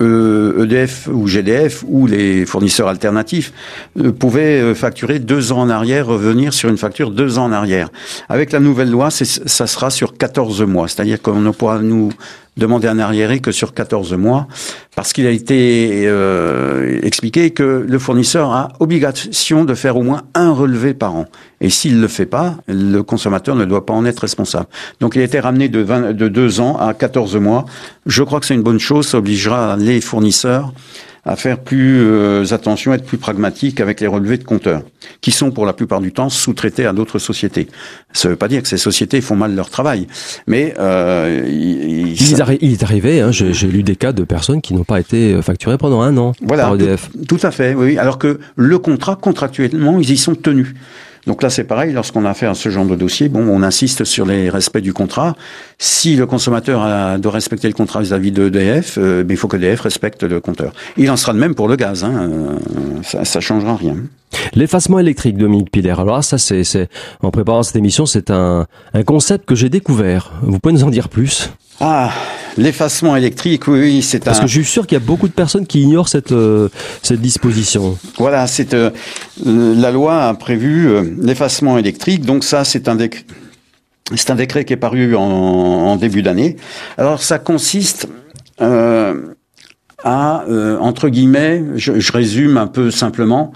EDF 0.00 1.08
e 1.08 1.10
ou 1.10 1.26
GDF 1.26 1.84
ou 1.86 2.06
les 2.06 2.46
fournisseurs 2.46 2.88
alternatifs 2.88 3.52
euh, 3.98 4.12
pouvaient 4.12 4.60
euh, 4.60 4.74
facturer 4.74 5.18
deux 5.18 5.52
ans 5.52 5.60
en 5.60 5.70
arrière, 5.70 6.06
revenir 6.06 6.54
sur 6.54 6.68
une 6.68 6.78
facture 6.78 7.10
deux 7.10 7.38
ans 7.38 7.44
en 7.44 7.52
arrière. 7.52 7.88
Avec 8.28 8.52
la 8.52 8.60
nouvelle 8.60 8.90
loi, 8.90 9.10
ça 9.10 9.66
sera 9.66 9.90
sur 9.90 10.16
14 10.16 10.62
mois, 10.62 10.88
c'est-à-dire 10.88 11.20
qu'on 11.20 11.40
ne 11.40 11.50
pourra 11.50 11.78
nous 11.80 12.10
demander 12.58 12.88
un 12.88 12.98
arriéré 12.98 13.40
que 13.40 13.52
sur 13.52 13.72
14 13.72 14.14
mois, 14.14 14.46
parce 14.94 15.12
qu'il 15.12 15.26
a 15.26 15.30
été 15.30 16.04
euh, 16.06 16.98
expliqué 17.02 17.50
que 17.50 17.86
le 17.88 17.98
fournisseur 17.98 18.50
a 18.52 18.68
obligation 18.80 19.64
de 19.64 19.74
faire 19.74 19.96
au 19.96 20.02
moins 20.02 20.22
un 20.34 20.50
relevé 20.50 20.92
par 20.92 21.14
an. 21.14 21.26
Et 21.60 21.70
s'il 21.70 21.96
ne 21.96 22.02
le 22.02 22.08
fait 22.08 22.26
pas, 22.26 22.56
le 22.66 23.02
consommateur 23.02 23.54
ne 23.54 23.64
doit 23.64 23.86
pas 23.86 23.94
en 23.94 24.04
être 24.04 24.20
responsable. 24.20 24.66
Donc 25.00 25.14
il 25.14 25.20
a 25.20 25.24
été 25.24 25.40
ramené 25.40 25.68
de, 25.68 25.80
20, 25.80 26.12
de 26.12 26.28
2 26.28 26.60
ans 26.60 26.76
à 26.76 26.94
14 26.94 27.36
mois. 27.36 27.64
Je 28.06 28.22
crois 28.22 28.40
que 28.40 28.46
c'est 28.46 28.54
une 28.54 28.62
bonne 28.62 28.80
chose, 28.80 29.06
ça 29.08 29.18
obligera 29.18 29.76
les 29.76 30.00
fournisseurs 30.00 30.72
à 31.28 31.36
faire 31.36 31.58
plus 31.58 32.00
euh, 32.00 32.44
attention, 32.52 32.94
être 32.94 33.04
plus 33.04 33.18
pragmatique 33.18 33.80
avec 33.80 34.00
les 34.00 34.06
relevés 34.06 34.38
de 34.38 34.44
compteurs, 34.44 34.82
qui 35.20 35.30
sont 35.30 35.50
pour 35.50 35.66
la 35.66 35.74
plupart 35.74 36.00
du 36.00 36.10
temps 36.10 36.30
sous-traités 36.30 36.86
à 36.86 36.94
d'autres 36.94 37.18
sociétés. 37.18 37.68
Ça 38.14 38.28
ne 38.28 38.32
veut 38.32 38.38
pas 38.38 38.48
dire 38.48 38.62
que 38.62 38.68
ces 38.68 38.78
sociétés 38.78 39.20
font 39.20 39.36
mal 39.36 39.54
leur 39.54 39.68
travail, 39.68 40.06
mais 40.46 40.74
euh, 40.78 41.42
il, 41.46 42.14
il, 42.18 42.72
est 42.72 42.82
arrivé, 42.82 43.20
hein, 43.20 43.30
j'ai 43.30 43.68
lu 43.68 43.82
des 43.82 43.94
cas 43.94 44.12
de 44.12 44.24
personnes 44.24 44.62
qui 44.62 44.72
n'ont 44.72 44.84
pas 44.84 45.00
été 45.00 45.34
euh, 45.34 45.42
facturées 45.42 45.76
pendant 45.76 46.00
un 46.00 46.16
an 46.16 46.32
voilà, 46.40 46.64
par 46.64 46.76
EDF. 46.76 47.10
Tout, 47.10 47.36
tout 47.36 47.46
à 47.46 47.50
fait, 47.50 47.74
oui. 47.74 47.98
Alors 47.98 48.18
que 48.18 48.40
le 48.56 48.78
contrat, 48.78 49.16
contractuellement, 49.20 50.00
ils 50.00 50.10
y 50.10 50.16
sont 50.16 50.34
tenus. 50.34 50.74
Donc 51.28 51.42
là, 51.42 51.50
c'est 51.50 51.64
pareil, 51.64 51.92
lorsqu'on 51.92 52.24
a 52.24 52.30
affaire 52.30 52.52
à 52.52 52.54
ce 52.54 52.70
genre 52.70 52.86
de 52.86 52.96
dossier, 52.96 53.28
bon, 53.28 53.46
on 53.46 53.62
insiste 53.62 54.04
sur 54.04 54.24
les 54.24 54.48
respects 54.48 54.78
du 54.78 54.94
contrat. 54.94 55.36
Si 55.76 56.16
le 56.16 56.24
consommateur 56.24 56.80
a, 56.80 57.18
doit 57.18 57.32
respecter 57.32 57.68
le 57.68 57.74
contrat 57.74 58.00
vis-à-vis 58.00 58.32
de 58.32 58.46
EDF, 58.46 58.96
euh, 58.96 59.24
ben, 59.24 59.34
il 59.34 59.36
faut 59.36 59.46
que 59.46 59.58
EDF 59.58 59.82
respecte 59.82 60.22
le 60.22 60.40
compteur. 60.40 60.72
Il 60.96 61.10
en 61.10 61.18
sera 61.18 61.34
de 61.34 61.38
même 61.38 61.54
pour 61.54 61.68
le 61.68 61.76
gaz, 61.76 62.02
hein, 62.02 62.12
euh, 62.16 62.56
ça, 63.02 63.26
ça 63.26 63.40
changera 63.40 63.76
rien. 63.76 63.96
L'effacement 64.54 64.98
électrique, 64.98 65.36
Dominique 65.36 65.70
Piller. 65.70 66.00
Alors 66.00 66.24
ça, 66.24 66.38
c'est, 66.38 66.88
en 67.20 67.30
préparant 67.30 67.62
cette 67.62 67.76
émission, 67.76 68.06
c'est 68.06 68.30
un, 68.30 68.66
un 68.94 69.02
concept 69.02 69.44
que 69.44 69.54
j'ai 69.54 69.68
découvert. 69.68 70.32
Vous 70.40 70.58
pouvez 70.58 70.72
nous 70.72 70.84
en 70.84 70.90
dire 70.90 71.10
plus? 71.10 71.50
Ah, 71.80 72.10
l'effacement 72.56 73.14
électrique, 73.14 73.68
oui, 73.68 73.80
oui 73.80 74.02
c'est 74.02 74.24
Parce 74.24 74.40
que 74.40 74.46
je 74.46 74.60
suis 74.60 74.64
sûr 74.64 74.86
qu'il 74.86 74.98
y 74.98 75.00
a 75.00 75.04
beaucoup 75.04 75.28
de 75.28 75.32
personnes 75.32 75.66
qui 75.66 75.82
ignorent 75.82 76.08
cette, 76.08 76.32
euh, 76.32 76.68
cette 77.02 77.20
disposition. 77.20 77.96
Voilà, 78.18 78.46
c'est 78.46 78.74
la 79.44 79.90
loi 79.90 80.24
a 80.24 80.34
prévu 80.34 80.88
l'effacement 81.20 81.78
électrique, 81.78 82.24
donc 82.24 82.42
ça, 82.42 82.64
c'est 82.64 82.88
un 82.88 82.96
décret 82.96 83.24
C'est 84.16 84.30
un 84.30 84.34
décret 84.34 84.64
qui 84.64 84.72
est 84.72 84.78
paru 84.78 85.14
en, 85.14 85.96
début 85.96 86.22
d'année. 86.22 86.56
Alors 86.96 87.22
ça 87.22 87.38
consiste 87.38 88.08
euh, 88.60 89.34
à, 90.02 90.44
euh, 90.48 90.78
entre 90.78 91.08
guillemets, 91.08 91.62
je, 91.76 91.98
je, 91.98 92.12
résume 92.12 92.56
un 92.56 92.66
peu 92.66 92.90
simplement, 92.90 93.52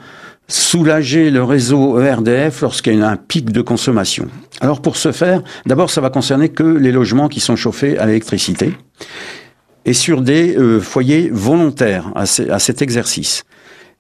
soulager 0.49 1.31
le 1.31 1.43
réseau 1.43 2.01
ERDF 2.01 2.61
lorsqu'il 2.61 2.99
y 2.99 3.03
a 3.03 3.09
un 3.09 3.17
pic 3.17 3.51
de 3.51 3.63
consommation. 3.63 4.29
Alors 4.61 4.83
pour 4.83 4.97
ce 4.97 5.13
faire, 5.13 5.43
d'abord 5.67 5.91
ça 5.91 6.01
va 6.01 6.11
concerner 6.11 6.51
que 6.51 6.63
les 6.63 6.93
logements 6.93 7.29
qui 7.29 7.41
sont 7.41 7.57
chauffés 7.57 7.99
à 7.99 8.07
l'électricité 8.07 8.75
et 9.85 9.93
sur 9.95 10.23
des 10.23 10.57
euh, 10.57 10.81
foyers 10.81 11.31
volontaires 11.33 12.13
à, 12.15 12.27
cet 12.27 12.83
exercice. 12.83 13.45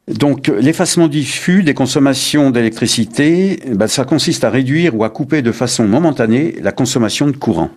Donc 0.09 0.49
l'effacement 0.49 1.09
diffus 1.09 1.63
des 1.63 1.75
consommations 1.75 2.51
d'électricité, 2.51 3.61
ben, 3.69 3.87
ça 3.87 4.05
consiste 4.05 4.45
à 4.45 4.51
réduire 4.51 4.97
ou 4.97 5.05
à 5.05 5.11
couper 5.11 5.43
de 5.43 5.53
façon 5.53 5.87
momentanée 5.87 6.57
la 6.61 6.73
consommation 6.73 7.27
de 7.27 7.37
courant. 7.37 7.71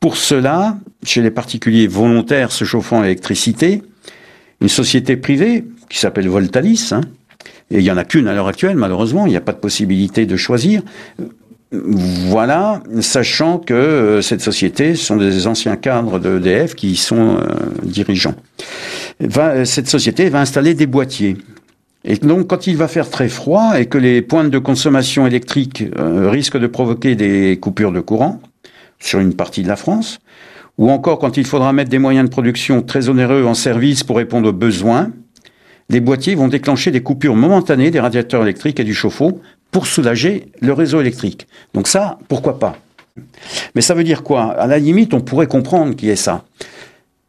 Pour 0.00 0.16
cela, 0.16 0.78
chez 1.04 1.22
les 1.22 1.30
particuliers 1.30 1.86
volontaires 1.86 2.50
se 2.50 2.64
chauffant 2.64 3.00
à 3.00 3.02
l'électricité, 3.02 3.82
une 4.60 4.68
société 4.68 5.16
privée 5.16 5.64
qui 5.88 5.98
s'appelle 5.98 6.28
Voltalis, 6.28 6.90
hein, 6.92 7.02
et 7.72 7.78
il 7.78 7.82
n'y 7.82 7.90
en 7.90 7.96
a 7.96 8.04
qu'une 8.04 8.28
à 8.28 8.34
l'heure 8.34 8.48
actuelle, 8.48 8.76
malheureusement, 8.76 9.26
il 9.26 9.30
n'y 9.30 9.36
a 9.36 9.40
pas 9.40 9.52
de 9.52 9.58
possibilité 9.58 10.26
de 10.26 10.36
choisir. 10.36 10.82
Voilà, 11.72 12.82
sachant 13.00 13.56
que 13.58 13.72
euh, 13.72 14.20
cette 14.20 14.42
société 14.42 14.94
sont 14.94 15.16
des 15.16 15.46
anciens 15.46 15.76
cadres 15.76 16.18
de 16.18 16.36
EDF 16.36 16.74
qui 16.74 16.96
sont 16.96 17.38
euh, 17.38 17.46
dirigeants. 17.82 18.34
Va, 19.20 19.64
cette 19.64 19.88
société 19.88 20.28
va 20.28 20.40
installer 20.40 20.74
des 20.74 20.86
boîtiers. 20.86 21.38
Et 22.04 22.16
donc, 22.16 22.48
quand 22.48 22.66
il 22.66 22.76
va 22.76 22.88
faire 22.88 23.08
très 23.08 23.30
froid 23.30 23.80
et 23.80 23.86
que 23.86 23.96
les 23.96 24.20
pointes 24.20 24.50
de 24.50 24.58
consommation 24.58 25.26
électrique 25.26 25.84
euh, 25.98 26.28
risquent 26.28 26.58
de 26.58 26.66
provoquer 26.66 27.14
des 27.14 27.58
coupures 27.58 27.92
de 27.92 28.00
courant 28.00 28.42
sur 28.98 29.20
une 29.20 29.32
partie 29.32 29.62
de 29.62 29.68
la 29.68 29.76
France, 29.76 30.18
ou 30.76 30.90
encore 30.90 31.18
quand 31.18 31.38
il 31.38 31.46
faudra 31.46 31.72
mettre 31.72 31.90
des 31.90 31.98
moyens 31.98 32.26
de 32.28 32.30
production 32.30 32.82
très 32.82 33.08
onéreux 33.08 33.44
en 33.44 33.54
service 33.54 34.04
pour 34.04 34.18
répondre 34.18 34.50
aux 34.50 34.52
besoins, 34.52 35.10
les 35.88 36.00
boîtiers 36.00 36.34
vont 36.34 36.48
déclencher 36.48 36.90
des 36.90 37.02
coupures 37.02 37.36
momentanées 37.36 37.90
des 37.90 38.00
radiateurs 38.00 38.42
électriques 38.42 38.80
et 38.80 38.84
du 38.84 38.94
chauffe-eau 38.94 39.40
pour 39.70 39.86
soulager 39.86 40.52
le 40.60 40.72
réseau 40.72 41.00
électrique. 41.00 41.46
Donc 41.74 41.88
ça, 41.88 42.18
pourquoi 42.28 42.58
pas? 42.58 42.76
Mais 43.74 43.82
ça 43.82 43.94
veut 43.94 44.04
dire 44.04 44.22
quoi? 44.22 44.52
À 44.52 44.66
la 44.66 44.78
limite, 44.78 45.14
on 45.14 45.20
pourrait 45.20 45.46
comprendre 45.46 45.94
qu'il 45.94 46.08
y 46.08 46.12
ait 46.12 46.16
ça. 46.16 46.44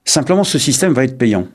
Simplement, 0.05 0.43
ce 0.43 0.59
système 0.59 0.93
va 0.93 1.03
être 1.03 1.17
payant. 1.17 1.47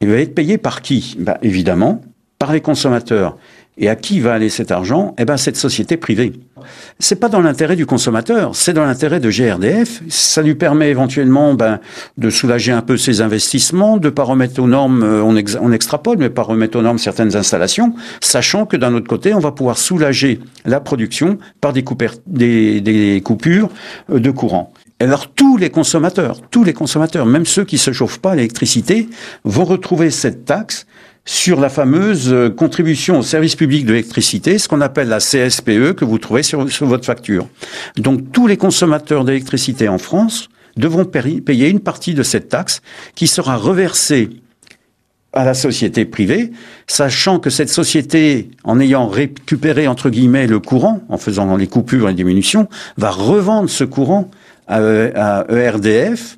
Il 0.00 0.08
va 0.08 0.16
être 0.16 0.34
payé 0.34 0.58
par 0.58 0.82
qui? 0.82 1.16
Ben, 1.18 1.38
Évidemment, 1.42 2.00
par 2.38 2.52
les 2.52 2.60
consommateurs. 2.60 3.36
Et 3.78 3.88
à 3.88 3.96
qui 3.96 4.20
va 4.20 4.34
aller 4.34 4.48
cet 4.48 4.72
argent? 4.72 5.14
Eh 5.18 5.24
ben, 5.24 5.36
cette 5.36 5.56
société 5.56 5.96
privée. 5.96 6.32
C'est 6.98 7.16
pas 7.16 7.28
dans 7.28 7.40
l'intérêt 7.40 7.76
du 7.76 7.86
consommateur, 7.86 8.56
c'est 8.56 8.72
dans 8.72 8.84
l'intérêt 8.84 9.20
de 9.20 9.30
GRDF. 9.30 10.02
Ça 10.08 10.42
lui 10.42 10.56
permet 10.56 10.90
éventuellement 10.90 11.54
ben, 11.54 11.78
de 12.16 12.30
soulager 12.30 12.72
un 12.72 12.82
peu 12.82 12.96
ses 12.96 13.20
investissements, 13.20 13.96
de 13.96 14.10
pas 14.10 14.24
remettre 14.24 14.60
aux 14.60 14.66
normes, 14.66 15.04
euh, 15.04 15.22
on, 15.22 15.72
extrapole, 15.72 16.18
mais 16.18 16.30
pas 16.30 16.42
remettre 16.42 16.76
aux 16.78 16.82
normes 16.82 16.98
certaines 16.98 17.36
installations, 17.36 17.94
sachant 18.20 18.66
que 18.66 18.76
d'un 18.76 18.94
autre 18.94 19.08
côté, 19.08 19.32
on 19.32 19.38
va 19.38 19.52
pouvoir 19.52 19.78
soulager 19.78 20.40
la 20.64 20.80
production 20.80 21.38
par 21.60 21.72
des 21.72 21.84
coupures 23.22 23.68
euh, 24.10 24.18
de 24.18 24.30
courant. 24.30 24.72
Alors 25.00 25.28
tous 25.28 25.56
les 25.56 25.70
consommateurs, 25.70 26.40
tous 26.50 26.64
les 26.64 26.72
consommateurs, 26.72 27.24
même 27.24 27.46
ceux 27.46 27.64
qui 27.64 27.78
se 27.78 27.92
chauffent 27.92 28.18
pas 28.18 28.32
à 28.32 28.34
l'électricité, 28.34 29.08
vont 29.44 29.64
retrouver 29.64 30.10
cette 30.10 30.44
taxe 30.44 30.86
sur 31.28 31.60
la 31.60 31.68
fameuse 31.68 32.32
euh, 32.32 32.48
contribution 32.48 33.18
au 33.18 33.22
service 33.22 33.54
public 33.54 33.84
de 33.84 33.92
l'électricité, 33.92 34.56
ce 34.56 34.66
qu'on 34.66 34.80
appelle 34.80 35.08
la 35.08 35.18
CSPE, 35.18 35.92
que 35.92 36.06
vous 36.06 36.16
trouvez 36.16 36.42
sur, 36.42 36.66
votre 36.86 37.04
facture. 37.04 37.46
Donc 37.98 38.32
tous 38.32 38.46
les 38.46 38.56
consommateurs 38.56 39.24
d'électricité 39.24 39.88
en 39.88 39.98
France 39.98 40.48
devront 40.78 41.04
payer 41.04 41.68
une 41.68 41.80
partie 41.80 42.14
de 42.14 42.22
cette 42.22 42.48
taxe 42.48 42.80
qui 43.14 43.26
sera 43.26 43.56
reversée 43.56 44.30
à 45.34 45.44
la 45.44 45.52
société 45.52 46.06
privée, 46.06 46.50
sachant 46.86 47.38
que 47.40 47.50
cette 47.50 47.68
société, 47.68 48.48
en 48.64 48.80
ayant 48.80 49.06
récupéré 49.06 49.86
entre 49.86 50.08
guillemets 50.08 50.46
le 50.46 50.60
courant, 50.60 51.02
en 51.10 51.18
faisant 51.18 51.58
les 51.58 51.66
coupures 51.66 52.06
et 52.06 52.12
les 52.12 52.16
diminutions, 52.16 52.70
va 52.96 53.10
revendre 53.10 53.68
ce 53.68 53.84
courant 53.84 54.30
à 54.66 55.44
ERDF 55.50 56.37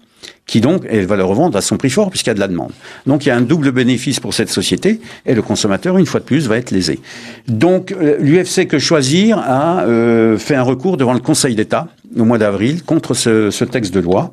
qui 0.50 0.60
donc, 0.60 0.84
elle 0.90 1.06
va 1.06 1.14
le 1.14 1.22
revendre 1.22 1.56
à 1.56 1.60
son 1.60 1.76
prix 1.76 1.90
fort 1.90 2.10
puisqu'il 2.10 2.30
y 2.30 2.32
a 2.32 2.34
de 2.34 2.40
la 2.40 2.48
demande. 2.48 2.72
Donc 3.06 3.24
il 3.24 3.28
y 3.28 3.30
a 3.30 3.36
un 3.36 3.40
double 3.40 3.70
bénéfice 3.70 4.18
pour 4.18 4.34
cette 4.34 4.48
société 4.48 5.00
et 5.24 5.32
le 5.32 5.42
consommateur, 5.42 5.96
une 5.96 6.06
fois 6.06 6.18
de 6.18 6.24
plus, 6.24 6.48
va 6.48 6.56
être 6.56 6.72
lésé. 6.72 6.98
Donc 7.46 7.92
euh, 7.92 8.16
l'UFC 8.18 8.66
Que 8.66 8.80
Choisir 8.80 9.38
a 9.38 9.84
euh, 9.84 10.38
fait 10.38 10.56
un 10.56 10.64
recours 10.64 10.96
devant 10.96 11.12
le 11.12 11.20
Conseil 11.20 11.54
d'État 11.54 11.86
au 12.18 12.24
mois 12.24 12.38
d'avril 12.38 12.82
contre 12.82 13.14
ce, 13.14 13.64
texte 13.64 13.94
de 13.94 14.00
loi. 14.00 14.32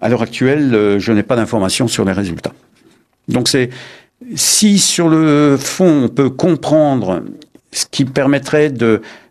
À 0.00 0.08
l'heure 0.08 0.22
actuelle, 0.22 0.74
euh, 0.74 0.98
je 0.98 1.12
n'ai 1.12 1.22
pas 1.22 1.36
d'informations 1.36 1.86
sur 1.86 2.04
les 2.04 2.12
résultats. 2.12 2.52
Donc 3.28 3.46
c'est 3.46 3.70
si 4.34 4.80
sur 4.80 5.08
le 5.08 5.56
fond 5.56 6.06
on 6.06 6.08
peut 6.08 6.30
comprendre 6.30 7.22
ce 7.70 7.84
qui 7.88 8.04
permettrait 8.04 8.72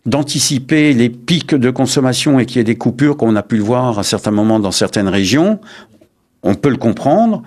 d'anticiper 0.06 0.94
les 0.94 1.10
pics 1.10 1.54
de 1.54 1.70
consommation 1.70 2.38
et 2.38 2.46
qu'il 2.46 2.58
y 2.58 2.60
ait 2.60 2.64
des 2.64 2.76
coupures, 2.76 3.16
comme 3.16 3.30
on 3.30 3.36
a 3.36 3.42
pu 3.42 3.56
le 3.56 3.64
voir 3.64 3.98
à 3.98 4.04
certains 4.04 4.30
moments 4.30 4.60
dans 4.60 4.70
certaines 4.70 5.08
régions, 5.08 5.58
on 6.42 6.54
peut 6.54 6.70
le 6.70 6.76
comprendre. 6.76 7.42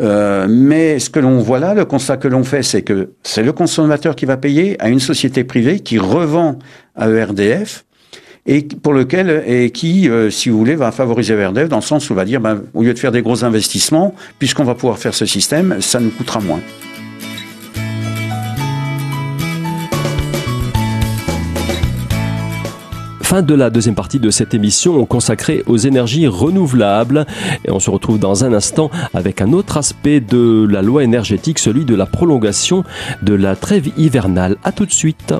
Euh, 0.00 0.46
mais 0.48 0.98
ce 0.98 1.10
que 1.10 1.20
l'on 1.20 1.38
voit 1.38 1.60
là, 1.60 1.74
le 1.74 1.84
constat 1.84 2.16
que 2.16 2.28
l'on 2.28 2.42
fait, 2.42 2.62
c'est 2.62 2.82
que 2.82 3.10
c'est 3.22 3.42
le 3.42 3.52
consommateur 3.52 4.16
qui 4.16 4.26
va 4.26 4.36
payer 4.36 4.80
à 4.82 4.88
une 4.88 4.98
société 5.00 5.44
privée 5.44 5.80
qui 5.80 5.98
revend 5.98 6.58
à 6.96 7.08
ERDF 7.08 7.84
et 8.46 8.62
pour 8.62 8.92
lequel 8.92 9.44
et 9.46 9.70
qui, 9.70 10.08
euh, 10.08 10.30
si 10.30 10.50
vous 10.50 10.58
voulez, 10.58 10.74
va 10.74 10.90
favoriser 10.90 11.34
ERDF 11.34 11.68
dans 11.68 11.76
le 11.76 11.82
sens 11.82 12.10
où 12.10 12.12
on 12.12 12.16
va 12.16 12.24
dire, 12.24 12.40
ben, 12.40 12.62
au 12.74 12.82
lieu 12.82 12.94
de 12.94 12.98
faire 12.98 13.12
des 13.12 13.22
gros 13.22 13.44
investissements, 13.44 14.14
puisqu'on 14.38 14.64
va 14.64 14.74
pouvoir 14.74 14.98
faire 14.98 15.14
ce 15.14 15.26
système, 15.26 15.80
ça 15.80 16.00
nous 16.00 16.10
coûtera 16.10 16.40
moins. 16.40 16.60
De 23.42 23.54
la 23.54 23.68
deuxième 23.68 23.94
partie 23.94 24.18
de 24.18 24.30
cette 24.30 24.54
émission 24.54 25.04
consacrée 25.04 25.62
aux 25.66 25.76
énergies 25.76 26.26
renouvelables. 26.26 27.26
Et 27.66 27.70
on 27.70 27.78
se 27.78 27.90
retrouve 27.90 28.18
dans 28.18 28.44
un 28.44 28.52
instant 28.54 28.90
avec 29.12 29.42
un 29.42 29.52
autre 29.52 29.76
aspect 29.76 30.20
de 30.20 30.66
la 30.70 30.80
loi 30.80 31.04
énergétique, 31.04 31.58
celui 31.58 31.84
de 31.84 31.94
la 31.94 32.06
prolongation 32.06 32.82
de 33.22 33.34
la 33.34 33.54
trêve 33.54 33.90
hivernale. 33.98 34.56
À 34.64 34.72
tout 34.72 34.86
de 34.86 34.92
suite. 34.92 35.34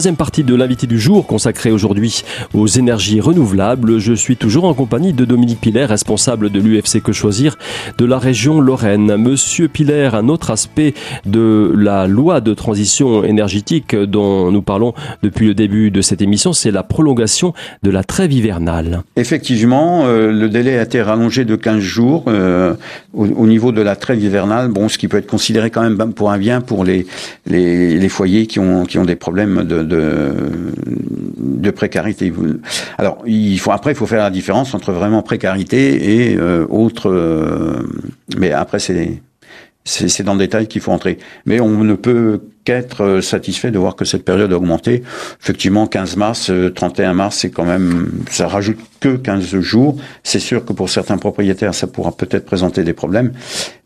Troisième 0.00 0.16
partie 0.16 0.44
de 0.44 0.54
l'invité 0.54 0.86
du 0.86 0.98
jour 0.98 1.26
consacrée 1.26 1.70
aujourd'hui 1.70 2.22
aux 2.54 2.66
énergies 2.66 3.20
renouvelables. 3.20 3.98
Je 3.98 4.14
suis 4.14 4.38
toujours 4.38 4.64
en 4.64 4.72
compagnie 4.72 5.12
de 5.12 5.26
Dominique 5.26 5.60
Piller, 5.60 5.84
responsable 5.84 6.48
de 6.48 6.58
l'UFC 6.58 7.02
Que 7.02 7.12
Choisir 7.12 7.58
de 7.98 8.06
la 8.06 8.18
région 8.18 8.62
Lorraine. 8.62 9.18
Monsieur 9.18 9.68
Piller, 9.68 10.08
un 10.14 10.30
autre 10.30 10.50
aspect 10.50 10.94
de 11.26 11.74
la 11.76 12.06
loi 12.06 12.40
de 12.40 12.54
transition 12.54 13.24
énergétique 13.24 13.94
dont 13.94 14.50
nous 14.50 14.62
parlons 14.62 14.94
depuis 15.22 15.46
le 15.48 15.52
début 15.52 15.90
de 15.90 16.00
cette 16.00 16.22
émission, 16.22 16.54
c'est 16.54 16.70
la 16.70 16.82
prolongation 16.82 17.52
de 17.82 17.90
la 17.90 18.02
trêve 18.02 18.32
hivernale. 18.32 19.02
Effectivement, 19.16 20.06
euh, 20.06 20.32
le 20.32 20.48
délai 20.48 20.78
a 20.78 20.82
été 20.84 21.02
rallongé 21.02 21.44
de 21.44 21.56
15 21.56 21.78
jours 21.78 22.24
euh, 22.28 22.72
au, 23.12 23.46
niveau 23.46 23.70
de 23.70 23.82
la 23.82 23.96
trêve 23.96 24.24
hivernale, 24.24 24.68
bon, 24.68 24.88
ce 24.88 24.96
qui 24.96 25.08
peut 25.08 25.18
être 25.18 25.26
considéré 25.26 25.68
quand 25.68 25.82
même 25.82 26.14
pour 26.14 26.30
un 26.30 26.38
bien 26.38 26.62
pour 26.62 26.84
les, 26.84 27.06
les, 27.46 28.08
foyers 28.08 28.46
qui 28.46 28.60
ont, 28.60 28.86
qui 28.86 28.96
ont 28.96 29.04
des 29.04 29.16
problèmes 29.16 29.64
de, 29.64 29.89
de, 29.90 31.70
précarité. 31.70 32.32
Alors, 32.98 33.22
il 33.26 33.58
faut 33.58 33.70
après, 33.70 33.92
il 33.92 33.94
faut 33.94 34.06
faire 34.06 34.22
la 34.22 34.30
différence 34.30 34.74
entre 34.74 34.92
vraiment 34.92 35.22
précarité 35.22 36.30
et 36.30 36.36
euh, 36.36 36.66
autre. 36.68 37.08
Euh, 37.10 37.86
mais 38.36 38.52
après, 38.52 38.78
c'est 38.80 40.22
dans 40.24 40.32
le 40.32 40.38
détail 40.38 40.66
qu'il 40.66 40.80
faut 40.80 40.90
entrer. 40.90 41.18
Mais 41.46 41.60
on 41.60 41.84
ne 41.84 41.94
peut 41.94 42.40
qu'être 42.64 43.20
satisfait 43.20 43.70
de 43.70 43.78
voir 43.78 43.94
que 43.94 44.04
cette 44.04 44.24
période 44.24 44.52
a 44.52 44.56
augmenté. 44.56 45.02
Effectivement, 45.40 45.86
15 45.86 46.16
mars, 46.16 46.50
31 46.74 47.10
euh, 47.10 47.14
mars, 47.14 47.36
c'est 47.36 47.50
quand 47.50 47.64
même, 47.64 48.10
ça 48.28 48.48
rajoute 48.48 48.78
que 48.98 49.16
15 49.16 49.60
jours. 49.60 49.96
C'est 50.24 50.40
sûr 50.40 50.64
que 50.64 50.72
pour 50.72 50.90
certains 50.90 51.18
propriétaires, 51.18 51.74
ça 51.74 51.86
pourra 51.86 52.12
peut-être 52.12 52.46
présenter 52.46 52.82
des 52.82 52.94
problèmes, 52.94 53.32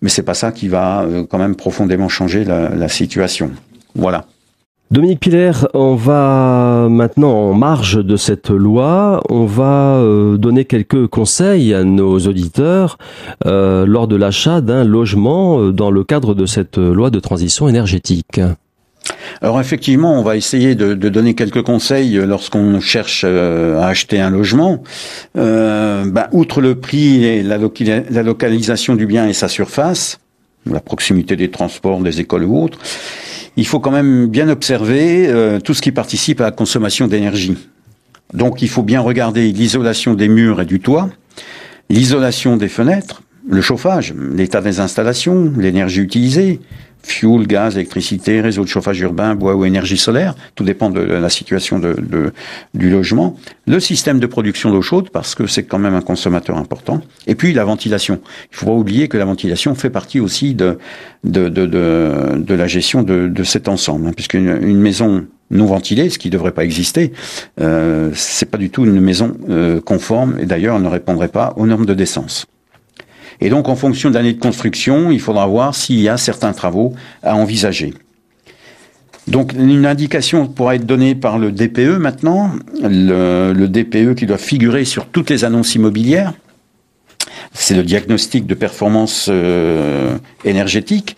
mais 0.00 0.08
c'est 0.08 0.22
pas 0.22 0.34
ça 0.34 0.52
qui 0.52 0.68
va 0.68 1.06
quand 1.28 1.38
même 1.38 1.54
profondément 1.54 2.08
changer 2.08 2.44
la 2.44 2.88
situation. 2.88 3.50
Voilà. 3.94 4.26
Dominique 4.90 5.20
Piller, 5.20 5.52
on 5.72 5.94
va 5.94 6.88
maintenant 6.90 7.32
en 7.32 7.54
marge 7.54 8.04
de 8.04 8.16
cette 8.16 8.50
loi, 8.50 9.22
on 9.30 9.46
va 9.46 9.96
euh, 9.96 10.36
donner 10.36 10.66
quelques 10.66 11.06
conseils 11.06 11.72
à 11.72 11.84
nos 11.84 12.18
auditeurs 12.18 12.98
euh, 13.46 13.86
lors 13.86 14.06
de 14.06 14.14
l'achat 14.14 14.60
d'un 14.60 14.84
logement 14.84 15.58
euh, 15.58 15.72
dans 15.72 15.90
le 15.90 16.04
cadre 16.04 16.34
de 16.34 16.46
cette 16.46 16.76
loi 16.76 17.10
de 17.10 17.18
transition 17.18 17.66
énergétique. 17.66 18.40
alors 19.40 19.60
effectivement, 19.60 20.18
on 20.18 20.22
va 20.22 20.36
essayer 20.36 20.74
de, 20.74 20.94
donner 20.94 21.34
quelques 21.34 21.62
conseils 21.62 22.14
lorsqu'on 22.14 22.80
cherche 22.80 23.24
euh, 23.26 23.80
à 23.80 23.86
acheter 23.86 24.20
un 24.20 24.30
logement. 24.30 24.82
Euh, 25.36 26.04
ben, 26.06 26.28
outre 26.32 26.60
le 26.60 26.74
prix 26.74 27.24
et 27.24 27.42
la, 27.42 27.58
localisation 27.58 28.96
du 28.96 29.06
bien 29.06 29.26
et 29.26 29.32
sa 29.32 29.48
surface, 29.48 30.20
la 30.66 30.80
proximité 30.80 31.36
des 31.36 31.50
transports, 31.50 32.00
des 32.00 32.20
écoles 32.20 32.44
ou 32.44 32.62
autres, 32.62 32.78
il 33.56 33.66
faut 33.66 33.80
quand 33.80 33.90
même 33.90 34.26
bien 34.26 34.48
observer 34.48 35.28
euh, 35.28 35.60
tout 35.60 35.74
ce 35.74 35.82
qui 35.82 35.92
participe 35.92 36.40
à 36.40 36.44
la 36.44 36.50
consommation 36.50 37.06
d'énergie. 37.06 37.56
Donc 38.32 38.62
il 38.62 38.68
faut 38.68 38.82
bien 38.82 39.00
regarder 39.00 39.52
l'isolation 39.52 40.14
des 40.14 40.28
murs 40.28 40.60
et 40.60 40.66
du 40.66 40.80
toit, 40.80 41.08
l'isolation 41.88 42.56
des 42.56 42.68
fenêtres, 42.68 43.22
le 43.48 43.60
chauffage, 43.60 44.14
l'état 44.34 44.60
des 44.60 44.80
installations, 44.80 45.52
l'énergie 45.56 46.00
utilisée, 46.00 46.60
fuel, 47.04 47.46
gaz, 47.46 47.76
électricité, 47.76 48.40
réseau 48.40 48.62
de 48.62 48.68
chauffage 48.68 49.00
urbain, 49.00 49.34
bois 49.34 49.54
ou 49.54 49.64
énergie 49.64 49.96
solaire, 49.96 50.34
tout 50.54 50.64
dépend 50.64 50.90
de 50.90 51.00
la 51.00 51.28
situation 51.28 51.78
de, 51.78 52.32
du 52.74 52.90
logement, 52.90 53.36
le 53.66 53.80
système 53.80 54.18
de 54.18 54.26
production 54.26 54.70
d'eau 54.70 54.82
chaude, 54.82 55.10
parce 55.10 55.34
que 55.34 55.46
c'est 55.46 55.64
quand 55.64 55.78
même 55.78 55.94
un 55.94 56.00
consommateur 56.00 56.56
important, 56.56 57.00
et 57.26 57.34
puis 57.34 57.52
la 57.52 57.64
ventilation. 57.64 58.20
Il 58.52 58.56
faut 58.56 58.66
pas 58.66 58.72
oublier 58.72 59.08
que 59.08 59.16
la 59.16 59.24
ventilation 59.24 59.74
fait 59.74 59.90
partie 59.90 60.20
aussi 60.20 60.54
de, 60.54 60.78
de, 61.24 61.48
de, 61.48 61.66
de, 61.66 62.54
la 62.54 62.66
gestion 62.66 63.02
de, 63.02 63.28
de 63.28 63.44
cet 63.44 63.68
ensemble, 63.68 64.06
hein, 64.06 64.12
puisqu'une 64.14 64.58
une 64.62 64.80
maison 64.80 65.26
non 65.50 65.66
ventilée, 65.66 66.10
ce 66.10 66.18
qui 66.18 66.28
ne 66.28 66.32
devrait 66.32 66.52
pas 66.52 66.64
exister, 66.64 67.12
euh, 67.60 68.10
c'est 68.14 68.50
pas 68.50 68.58
du 68.58 68.70
tout 68.70 68.84
une 68.84 69.00
maison 69.00 69.36
euh, 69.48 69.80
conforme, 69.80 70.38
et 70.38 70.46
d'ailleurs 70.46 70.76
elle 70.76 70.82
ne 70.82 70.88
répondrait 70.88 71.28
pas 71.28 71.52
aux 71.56 71.66
normes 71.66 71.86
de 71.86 71.94
décence. 71.94 72.46
Et 73.40 73.50
donc, 73.50 73.68
en 73.68 73.76
fonction 73.76 74.10
de 74.10 74.14
l'année 74.14 74.32
de 74.32 74.40
construction, 74.40 75.10
il 75.10 75.20
faudra 75.20 75.46
voir 75.46 75.74
s'il 75.74 76.00
y 76.00 76.08
a 76.08 76.16
certains 76.16 76.52
travaux 76.52 76.94
à 77.22 77.34
envisager. 77.36 77.94
Donc, 79.26 79.52
une 79.54 79.86
indication 79.86 80.46
pourra 80.46 80.76
être 80.76 80.86
donnée 80.86 81.14
par 81.14 81.38
le 81.38 81.50
DPE 81.50 81.98
maintenant, 81.98 82.52
le, 82.82 83.66
DPE 83.66 84.14
qui 84.14 84.26
doit 84.26 84.38
figurer 84.38 84.84
sur 84.84 85.06
toutes 85.06 85.30
les 85.30 85.44
annonces 85.44 85.74
immobilières. 85.74 86.32
C'est 87.52 87.74
le 87.74 87.82
diagnostic 87.82 88.46
de 88.46 88.54
performance 88.54 89.28
euh, 89.30 90.16
énergétique. 90.44 91.16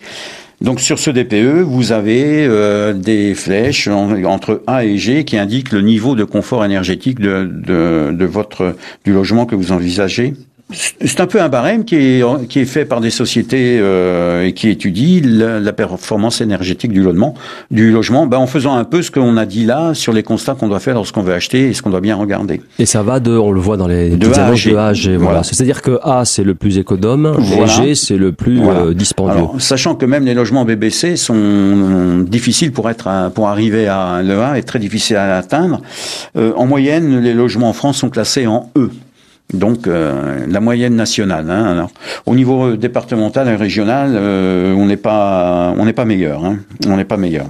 Donc 0.59 0.79
sur 0.79 0.97
ce 0.97 1.11
DPE, 1.11 1.61
vous 1.61 1.91
avez 1.91 2.45
euh, 2.45 2.93
des 2.93 3.35
flèches 3.35 3.87
entre 3.87 4.63
A 4.65 4.85
et 4.85 4.97
G 4.97 5.23
qui 5.23 5.37
indiquent 5.37 5.71
le 5.71 5.81
niveau 5.81 6.15
de 6.15 6.23
confort 6.23 6.65
énergétique 6.65 7.19
votre 7.21 8.75
du 9.05 9.13
logement 9.13 9.45
que 9.45 9.55
vous 9.55 9.71
envisagez 9.71 10.33
c'est 10.73 11.21
un 11.21 11.27
peu 11.27 11.41
un 11.41 11.47
barème 11.47 11.85
qui 11.85 11.95
est, 11.95 12.47
qui 12.49 12.59
est 12.59 12.65
fait 12.65 12.83
par 12.83 12.99
des 12.99 13.09
sociétés 13.09 13.77
euh, 13.79 14.45
et 14.45 14.53
qui 14.53 14.69
étudie 14.69 15.21
la, 15.21 15.71
performance 15.71 16.41
énergétique 16.41 16.91
du 16.91 17.01
logement, 17.01 17.35
du 17.71 17.91
logement 17.91 18.25
ben, 18.25 18.37
en 18.37 18.47
faisant 18.47 18.75
un 18.75 18.83
peu 18.83 19.01
ce 19.01 19.11
qu'on 19.11 19.37
a 19.37 19.45
dit 19.45 19.65
là 19.65 19.93
sur 19.93 20.11
les 20.11 20.23
constats 20.23 20.55
qu'on 20.55 20.67
doit 20.67 20.79
faire 20.79 20.95
lorsqu'on 20.95 21.21
veut 21.21 21.33
acheter 21.33 21.69
et 21.69 21.73
ce 21.73 21.81
qu'on 21.81 21.89
doit 21.89 22.01
bien 22.01 22.15
regarder. 22.15 22.61
Et 22.79 22.85
ça 22.85 23.03
va 23.03 23.19
de, 23.19 23.31
on 23.31 23.51
le 23.51 23.61
voit 23.61 23.77
dans 23.77 23.87
les 23.87 24.09
de 24.17 24.27
A 24.33 24.47
à 24.47 24.55
G. 24.55 24.71
De 24.71 24.75
A 24.75 24.87
à 24.87 24.93
G 24.93 25.15
voilà. 25.15 25.43
C'est-à-dire 25.43 25.81
que 25.81 25.99
A 26.03 26.25
c'est 26.25 26.43
le 26.43 26.55
plus 26.55 26.77
économe 26.79 27.37
et 27.39 27.67
G 27.67 27.95
c'est 27.95 28.17
le 28.17 28.33
plus 28.33 28.59
euh, 28.61 28.93
dispendieux. 28.93 29.37
Alors, 29.37 29.55
sachant 29.59 29.95
que 29.95 30.05
même 30.05 30.25
les 30.25 30.33
logements 30.33 30.65
BBC 30.65 31.15
sont 31.15 32.25
difficiles 32.27 32.73
pour 32.73 32.89
être 32.89 33.31
pour 33.33 33.47
arriver 33.47 33.87
à 33.87 34.21
le 34.21 34.39
A 34.41 34.57
est 34.57 34.63
très 34.63 34.79
difficile 34.79 35.15
à 35.15 35.37
atteindre. 35.37 35.81
Euh, 36.35 36.53
en 36.55 36.65
moyenne, 36.65 37.21
les 37.21 37.33
logements 37.33 37.69
en 37.69 37.73
France 37.73 37.97
sont 37.97 38.09
classés 38.09 38.47
en 38.47 38.69
E. 38.75 38.89
Donc 39.53 39.87
euh, 39.87 40.45
la 40.47 40.59
moyenne 40.59 40.95
nationale. 40.95 41.49
Hein. 41.49 41.65
Alors, 41.65 41.91
au 42.25 42.35
niveau 42.35 42.75
départemental 42.75 43.47
et 43.47 43.55
régional, 43.55 44.11
euh, 44.15 44.73
on 44.73 44.85
n'est 44.85 44.97
pas 44.97 45.73
on 45.77 45.85
n'est 45.85 45.93
pas 45.93 46.05
meilleur. 46.05 46.43
Hein. 46.43 46.59
On 46.85 46.97
n'est 46.97 47.05
pas 47.05 47.17
meilleur. 47.17 47.47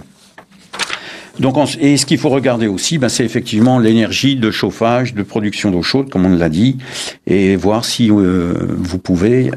Donc, 1.40 1.56
et 1.80 1.98
ce 1.98 2.08
qu'il 2.08 2.18
faut 2.18 2.30
regarder 2.30 2.66
aussi, 2.66 2.98
ben, 2.98 3.10
c'est 3.10 3.24
effectivement 3.24 3.78
l'énergie 3.78 4.38
de 4.38 4.50
chauffage, 4.50 5.14
de 5.14 5.22
production 5.22 5.70
d'eau 5.70 5.84
chaude, 5.84 6.10
comme 6.10 6.26
on 6.26 6.36
l'a 6.36 6.50
dit, 6.50 6.80
et 7.28 7.56
voir 7.56 7.86
si 7.86 8.10
euh, 8.10 8.56
vous 8.76 8.98
pouvez 8.98 9.52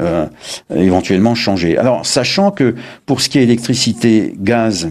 éventuellement 0.74 1.34
changer. 1.34 1.78
Alors, 1.78 2.04
sachant 2.04 2.50
que 2.50 2.74
pour 3.06 3.22
ce 3.22 3.30
qui 3.30 3.38
est 3.38 3.44
électricité, 3.44 4.34
gaz, 4.38 4.90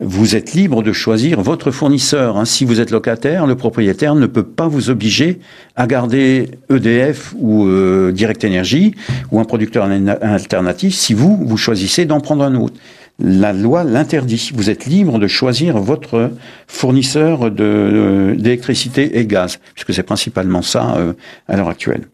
vous 0.00 0.34
êtes 0.34 0.54
libre 0.54 0.82
de 0.82 0.92
choisir 0.92 1.42
votre 1.42 1.70
fournisseur. 1.70 2.38
Hein. 2.38 2.46
Si 2.46 2.64
vous 2.64 2.80
êtes 2.80 2.90
locataire, 2.90 3.46
le 3.46 3.54
propriétaire 3.54 4.14
ne 4.14 4.26
peut 4.26 4.42
pas 4.42 4.66
vous 4.66 4.88
obliger 4.88 5.40
à 5.76 5.86
garder 5.86 6.50
EDF 6.70 7.34
ou 7.38 7.66
euh, 7.66 8.10
Direct 8.10 8.42
Énergie 8.42 8.94
ou 9.30 9.40
un 9.40 9.44
producteur 9.44 9.84
alternatif 10.22 10.94
si 10.94 11.12
vous, 11.12 11.36
vous 11.36 11.56
choisissez 11.58 12.06
d'en 12.06 12.20
prendre 12.20 12.42
un 12.42 12.54
autre. 12.54 12.74
La 13.22 13.52
loi 13.52 13.84
l'interdit. 13.84 14.50
Vous 14.54 14.70
êtes 14.70 14.86
libre 14.86 15.18
de 15.18 15.26
choisir 15.26 15.78
votre 15.78 16.30
fournisseur 16.66 17.50
d'électricité 17.50 19.18
et 19.18 19.26
gaz, 19.26 19.58
puisque 19.74 19.92
c'est 19.92 20.02
principalement 20.02 20.62
ça 20.62 20.96
euh, 20.96 21.12
à 21.46 21.58
l'heure 21.58 21.68
actuelle. 21.68 22.06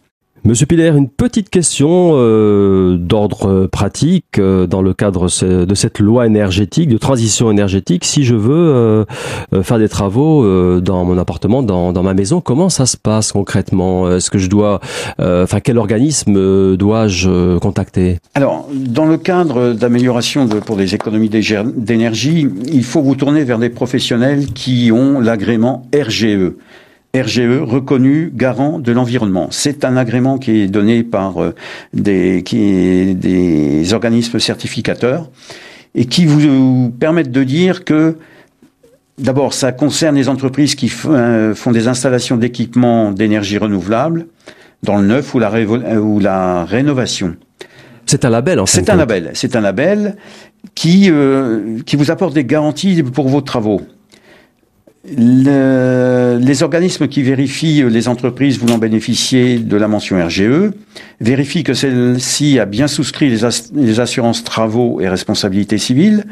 Monsieur 0.46 0.66
Piller, 0.66 0.92
une 0.96 1.08
petite 1.08 1.50
question 1.50 2.12
euh, 2.12 2.96
d'ordre 2.98 3.66
pratique 3.66 4.38
euh, 4.38 4.68
dans 4.68 4.80
le 4.80 4.94
cadre 4.94 5.26
de 5.42 5.74
cette 5.74 5.98
loi 5.98 6.24
énergétique, 6.24 6.88
de 6.88 6.98
transition 6.98 7.50
énergétique. 7.50 8.04
Si 8.04 8.22
je 8.22 8.36
veux 8.36 8.54
euh, 8.54 9.04
faire 9.64 9.80
des 9.80 9.88
travaux 9.88 10.44
dans 10.80 11.04
mon 11.04 11.18
appartement, 11.18 11.64
dans, 11.64 11.92
dans, 11.92 12.04
ma 12.04 12.14
maison, 12.14 12.40
comment 12.40 12.68
ça 12.68 12.86
se 12.86 12.96
passe 12.96 13.32
concrètement? 13.32 14.08
Est-ce 14.08 14.30
que 14.30 14.38
je 14.38 14.48
dois, 14.48 14.78
enfin, 15.18 15.58
quel 15.58 15.78
organisme 15.78 16.76
dois-je 16.76 17.58
contacter? 17.58 18.18
Alors, 18.34 18.68
dans 18.72 19.06
le 19.06 19.16
cadre 19.16 19.72
d'amélioration 19.72 20.46
pour 20.46 20.76
des 20.76 20.94
économies 20.94 21.28
d'énergie, 21.28 22.46
il 22.72 22.84
faut 22.84 23.02
vous 23.02 23.16
tourner 23.16 23.42
vers 23.42 23.58
des 23.58 23.70
professionnels 23.70 24.46
qui 24.52 24.92
ont 24.92 25.18
l'agrément 25.18 25.88
RGE. 25.92 26.52
RGE 27.14 27.60
reconnu 27.62 28.30
garant 28.34 28.78
de 28.78 28.92
l'environnement. 28.92 29.48
C'est 29.50 29.84
un 29.84 29.96
agrément 29.96 30.38
qui 30.38 30.62
est 30.62 30.66
donné 30.66 31.02
par 31.02 31.42
euh, 31.42 31.54
des, 31.92 32.42
qui 32.44 33.14
des 33.14 33.94
organismes 33.94 34.38
certificateurs 34.38 35.30
et 35.94 36.06
qui 36.06 36.26
vous 36.26 36.90
permettent 36.98 37.32
de 37.32 37.44
dire 37.44 37.84
que 37.84 38.16
D'abord, 39.18 39.54
ça 39.54 39.72
concerne 39.72 40.14
les 40.14 40.28
entreprises 40.28 40.74
qui 40.74 40.92
euh, 41.06 41.54
font 41.54 41.72
des 41.72 41.88
installations 41.88 42.36
d'équipements 42.36 43.12
d'énergie 43.12 43.56
renouvelable 43.56 44.26
dans 44.82 44.96
le 44.98 45.06
neuf 45.06 45.34
ou 45.34 45.38
la, 45.38 45.50
ou 45.98 46.20
la 46.20 46.66
rénovation. 46.66 47.34
C'est 48.04 48.26
un 48.26 48.30
label, 48.30 48.60
en 48.60 48.66
fait. 48.66 48.80
C'est 48.80 48.90
un 48.90 48.96
label. 48.96 49.30
C'est 49.32 49.56
un 49.56 49.62
label 49.62 50.16
qui 50.74 51.10
euh, 51.10 51.78
qui 51.86 51.96
vous 51.96 52.10
apporte 52.10 52.34
des 52.34 52.44
garanties 52.44 53.02
pour 53.02 53.28
vos 53.28 53.40
travaux. 53.40 53.80
Le, 55.14 56.38
les 56.40 56.62
organismes 56.64 57.06
qui 57.06 57.22
vérifient 57.22 57.84
les 57.88 58.08
entreprises 58.08 58.58
voulant 58.58 58.78
bénéficier 58.78 59.58
de 59.58 59.76
la 59.76 59.86
mention 59.86 60.24
RGE 60.24 60.72
vérifient 61.20 61.62
que 61.62 61.74
celle-ci 61.74 62.58
a 62.58 62.64
bien 62.64 62.88
souscrit 62.88 63.30
les, 63.30 63.48
les, 63.74 64.00
assurances 64.00 64.42
travaux 64.42 65.00
et 65.00 65.08
responsabilités 65.08 65.78
civiles, 65.78 66.24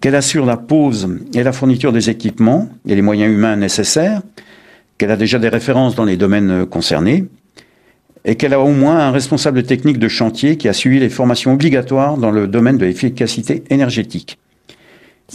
qu'elle 0.00 0.14
assure 0.14 0.46
la 0.46 0.56
pose 0.56 1.08
et 1.34 1.42
la 1.42 1.52
fourniture 1.52 1.92
des 1.92 2.10
équipements 2.10 2.68
et 2.86 2.94
les 2.94 3.02
moyens 3.02 3.32
humains 3.32 3.56
nécessaires, 3.56 4.22
qu'elle 4.98 5.10
a 5.10 5.16
déjà 5.16 5.40
des 5.40 5.48
références 5.48 5.96
dans 5.96 6.04
les 6.04 6.16
domaines 6.16 6.64
concernés, 6.66 7.24
et 8.24 8.36
qu'elle 8.36 8.54
a 8.54 8.60
au 8.60 8.70
moins 8.70 8.98
un 8.98 9.10
responsable 9.10 9.64
technique 9.64 9.98
de 9.98 10.08
chantier 10.08 10.56
qui 10.56 10.68
a 10.68 10.72
suivi 10.72 11.00
les 11.00 11.08
formations 11.08 11.54
obligatoires 11.54 12.16
dans 12.16 12.30
le 12.30 12.46
domaine 12.46 12.78
de 12.78 12.84
l'efficacité 12.84 13.64
énergétique 13.68 14.38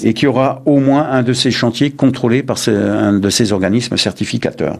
et 0.04 0.14
qu'il 0.14 0.26
y 0.26 0.28
aura 0.28 0.62
au 0.66 0.80
moins 0.80 1.08
un 1.10 1.24
de 1.24 1.34
ces 1.34 1.52
chantiers 1.52 1.92
contrôlé 1.92 2.44
par 2.44 2.58
un 2.68 3.14
de 3.14 3.30
ces 3.30 3.52
organismes 3.52 3.98
certificateurs. 3.98 4.80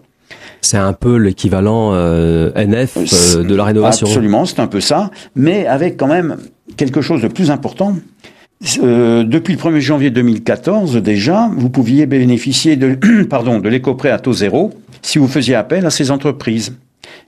C'est 0.62 0.78
un 0.78 0.94
peu 0.94 1.18
l'équivalent 1.18 1.94
euh, 1.94 2.52
NF 2.56 2.98
euh, 2.98 3.44
de 3.44 3.56
la 3.56 3.64
rénovation. 3.64 4.08
Absolument, 4.08 4.46
c'est 4.46 4.60
un 4.60 4.68
peu 4.68 4.82
ça, 4.82 5.12
mais 5.36 5.68
avec 5.68 5.98
quand 5.98 6.08
même 6.08 6.38
quelque 6.76 7.02
chose 7.02 7.22
de 7.22 7.28
plus 7.28 7.52
important. 7.52 7.96
Euh, 8.82 9.24
depuis 9.24 9.54
le 9.54 9.60
1er 9.60 9.80
janvier 9.80 10.10
2014, 10.10 10.98
déjà, 10.98 11.50
vous 11.56 11.70
pouviez 11.70 12.06
bénéficier 12.08 12.76
de, 12.76 13.24
pardon, 13.30 13.60
de 13.60 13.70
l'éco-prêt 13.70 14.10
à 14.10 14.20
taux 14.20 14.34
zéro 14.34 14.74
si 15.04 15.20
vous 15.20 15.28
faisiez 15.28 15.56
appel 15.56 15.86
à 15.86 15.90
ces 15.90 16.10
entreprises. 16.12 16.76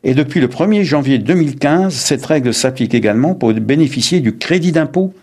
Et 0.04 0.14
depuis 0.14 0.40
le 0.40 0.48
1er 0.48 0.84
janvier 0.84 1.20
2015, 1.20 1.94
cette 1.94 2.26
règle 2.26 2.54
s'applique 2.54 2.94
également 2.94 3.36
pour 3.36 3.54
bénéficier 3.54 4.22
du 4.22 4.38
crédit 4.38 4.72
d'impôt 4.72 5.14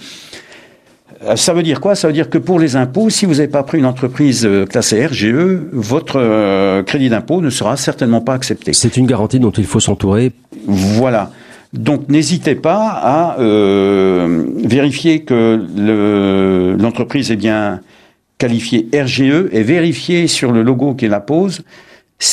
Euh, 1.25 1.37
ça 1.37 1.53
veut 1.53 1.63
dire 1.63 1.81
quoi? 1.81 1.95
Ça 1.95 2.07
veut 2.07 2.13
dire 2.13 2.31
que 2.31 2.39
pour 2.39 2.61
les 2.61 2.77
impôts, 2.77 3.11
si 3.11 3.27
vous 3.27 3.35
n'avez 3.35 3.49
pas 3.49 3.63
pris 3.63 3.79
une 3.79 3.87
entreprise 3.87 4.47
euh, 4.47 4.67
classée 4.67 5.07
RGE, 5.07 5.35
votre 5.73 6.21
euh, 6.21 6.83
crédit 6.83 7.09
d'impôt 7.09 7.41
ne 7.41 7.51
sera 7.51 7.77
certainement 7.77 8.21
pas 8.21 8.35
accepté. 8.35 8.73
C'est 8.73 8.97
une 8.97 9.07
garantie 9.07 9.41
dont 9.41 9.51
il 9.51 9.65
faut 9.65 9.81
s'entourer. 9.81 10.33
Voilà. 10.67 11.31
Donc 11.73 12.09
n'hésitez 12.09 12.55
pas 12.55 12.99
à 13.03 13.37
vérifier 13.39 15.21
que 15.21 16.77
l'entreprise 16.81 17.31
est 17.31 17.37
bien 17.37 17.81
qualifiée 18.39 18.89
RGE 18.95 19.49
et 19.53 19.63
vérifier 19.63 20.29
sur 20.29 20.53
le 20.53 20.63
logo 20.63 20.95
qui 20.95 21.09
la 21.09 21.21
pose 21.21 21.61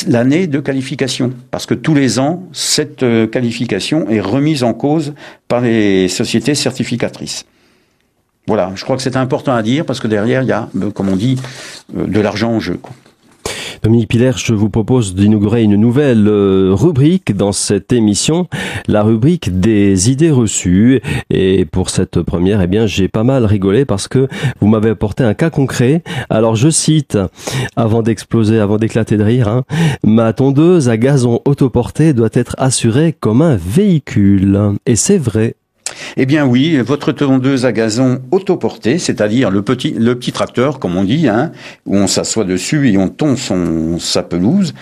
l'année 0.07 0.47
de 0.47 0.59
qualification, 0.59 1.31
parce 1.51 1.65
que 1.65 1.73
tous 1.73 1.93
les 1.93 2.17
ans, 2.19 2.43
cette 2.53 3.03
euh, 3.03 3.27
qualification 3.27 4.09
est 4.09 4.19
remise 4.19 4.63
en 4.63 4.73
cause 4.73 5.13
par 5.47 5.61
les 5.61 6.07
sociétés 6.07 6.55
certificatrices. 6.55 7.45
Voilà, 8.47 8.71
je 8.75 8.83
crois 8.83 8.95
que 8.95 9.01
c'est 9.01 9.15
important 9.15 9.53
à 9.53 9.61
dire, 9.63 9.85
parce 9.85 9.99
que 9.99 10.07
derrière, 10.07 10.41
il 10.41 10.49
y 10.49 10.51
a, 10.51 10.69
euh, 10.81 10.91
comme 10.91 11.09
on 11.09 11.15
dit, 11.15 11.37
euh, 11.95 12.07
de 12.07 12.19
l'argent 12.19 12.51
en 12.51 12.59
jeu. 12.59 12.79
Dominique 13.85 14.07
Piller, 14.07 14.31
je 14.35 14.55
vous 14.55 14.71
propose 14.71 15.13
d'inaugurer 15.13 15.61
une 15.61 15.75
nouvelle 15.75 16.27
euh, 16.27 16.73
rubrique 16.73 17.37
dans 17.37 17.51
cette 17.51 17.93
émission, 17.93 18.47
la 18.87 19.03
rubrique 19.03 19.59
des 19.59 20.09
idées 20.09 20.31
reçues. 20.31 21.03
Et 21.29 21.65
pour 21.65 21.91
cette 21.91 22.23
première, 22.23 22.61
eh 22.61 22.67
bien, 22.67 22.87
j'ai 22.87 23.07
pas 23.09 23.23
mal 23.23 23.45
rigolé 23.45 23.85
parce 23.85 24.07
que 24.07 24.27
vous 24.59 24.65
m'avez 24.65 24.89
apporté 24.89 25.23
un 25.23 25.35
cas 25.35 25.51
concret. 25.51 26.01
Alors, 26.31 26.55
je 26.55 26.69
cite, 26.69 27.19
avant 27.75 28.01
d'exploser, 28.01 28.59
avant 28.59 28.77
d'éclater 28.77 29.17
de 29.17 29.23
rire, 29.23 29.49
hein, 29.49 29.65
ma 30.03 30.33
tondeuse 30.33 30.89
à 30.89 30.97
gazon 30.97 31.41
autoporté 31.45 32.13
doit 32.13 32.29
être 32.33 32.55
assurée 32.57 33.13
comme 33.13 33.43
un 33.43 33.55
véhicule. 33.55 34.59
Et 34.87 34.95
c'est 34.95 35.19
vrai. 35.19 35.57
Eh 36.17 36.25
bien 36.25 36.45
oui, 36.45 36.77
votre 36.77 37.11
tondeuse 37.11 37.65
à 37.65 37.71
gazon 37.71 38.19
autoportée, 38.31 38.97
c'est-à-dire 38.97 39.49
le 39.51 39.61
petit, 39.61 39.91
le 39.91 40.15
petit 40.15 40.31
tracteur, 40.31 40.79
comme 40.79 40.95
on 40.95 41.03
dit, 41.03 41.27
hein, 41.27 41.51
où 41.85 41.95
on 41.95 42.07
s'assoit 42.07 42.43
dessus 42.43 42.91
et 42.91 42.97
on 42.97 43.09
tond 43.09 43.35
son, 43.35 43.99
sa 43.99 44.23
pelouse, 44.23 44.73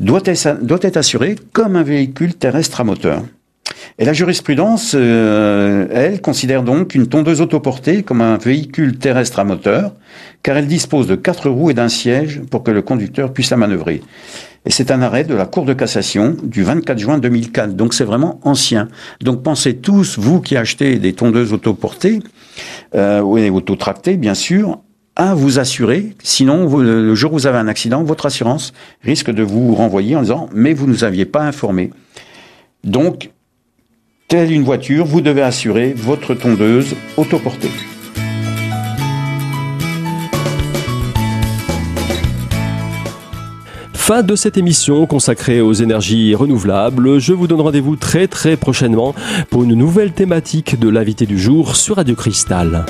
doit 0.00 0.22
être, 0.24 0.64
doit 0.64 0.78
être 0.82 0.96
assurée 0.96 1.36
comme 1.52 1.76
un 1.76 1.82
véhicule 1.82 2.34
terrestre 2.34 2.80
à 2.80 2.84
moteur. 2.84 3.22
Et 3.98 4.04
la 4.04 4.12
jurisprudence, 4.12 4.92
euh, 4.94 5.86
elle, 5.90 6.20
considère 6.20 6.62
donc 6.62 6.94
une 6.94 7.08
tondeuse 7.08 7.40
autoportée 7.40 8.02
comme 8.02 8.20
un 8.20 8.38
véhicule 8.38 8.96
terrestre 8.96 9.40
à 9.40 9.44
moteur, 9.44 9.92
car 10.42 10.56
elle 10.56 10.68
dispose 10.68 11.06
de 11.08 11.16
quatre 11.16 11.50
roues 11.50 11.70
et 11.70 11.74
d'un 11.74 11.88
siège 11.88 12.40
pour 12.50 12.62
que 12.62 12.70
le 12.70 12.82
conducteur 12.82 13.32
puisse 13.32 13.50
la 13.50 13.56
manœuvrer. 13.56 14.02
Et 14.64 14.70
c'est 14.70 14.90
un 14.90 15.02
arrêt 15.02 15.24
de 15.24 15.34
la 15.34 15.46
Cour 15.46 15.64
de 15.64 15.72
cassation 15.72 16.36
du 16.42 16.62
24 16.62 16.98
juin 16.98 17.18
2004. 17.18 17.74
Donc 17.74 17.94
c'est 17.94 18.04
vraiment 18.04 18.40
ancien. 18.42 18.88
Donc 19.20 19.42
pensez 19.42 19.76
tous, 19.76 20.18
vous 20.18 20.40
qui 20.40 20.56
achetez 20.56 20.98
des 20.98 21.12
tondeuses 21.12 21.52
autoportées, 21.52 22.20
euh, 22.94 23.20
ou 23.20 23.38
autotractées 23.56 24.16
bien 24.16 24.34
sûr, 24.34 24.80
à 25.16 25.34
vous 25.34 25.58
assurer. 25.58 26.14
Sinon, 26.22 26.78
le 26.78 27.14
jour 27.14 27.32
où 27.32 27.36
vous 27.36 27.46
avez 27.46 27.58
un 27.58 27.68
accident, 27.68 28.04
votre 28.04 28.26
assurance 28.26 28.72
risque 29.02 29.30
de 29.30 29.42
vous 29.42 29.74
renvoyer 29.74 30.16
en 30.16 30.22
disant 30.22 30.48
mais 30.54 30.74
vous 30.74 30.86
ne 30.86 30.92
nous 30.92 31.04
aviez 31.04 31.24
pas 31.24 31.42
informé. 31.42 31.90
Donc, 32.84 33.30
telle 34.28 34.52
une 34.52 34.62
voiture, 34.62 35.04
vous 35.04 35.20
devez 35.20 35.42
assurer 35.42 35.92
votre 35.96 36.34
tondeuse 36.34 36.94
autoportée. 37.16 37.70
Fin 44.08 44.22
de 44.22 44.36
cette 44.36 44.56
émission 44.56 45.04
consacrée 45.04 45.60
aux 45.60 45.74
énergies 45.74 46.34
renouvelables. 46.34 47.18
Je 47.18 47.34
vous 47.34 47.46
donne 47.46 47.60
rendez-vous 47.60 47.94
très 47.94 48.26
très 48.26 48.56
prochainement 48.56 49.14
pour 49.50 49.64
une 49.64 49.74
nouvelle 49.74 50.12
thématique 50.12 50.80
de 50.80 50.88
l'invité 50.88 51.26
du 51.26 51.38
jour 51.38 51.76
sur 51.76 51.96
Radio 51.96 52.16
Cristal. 52.16 52.86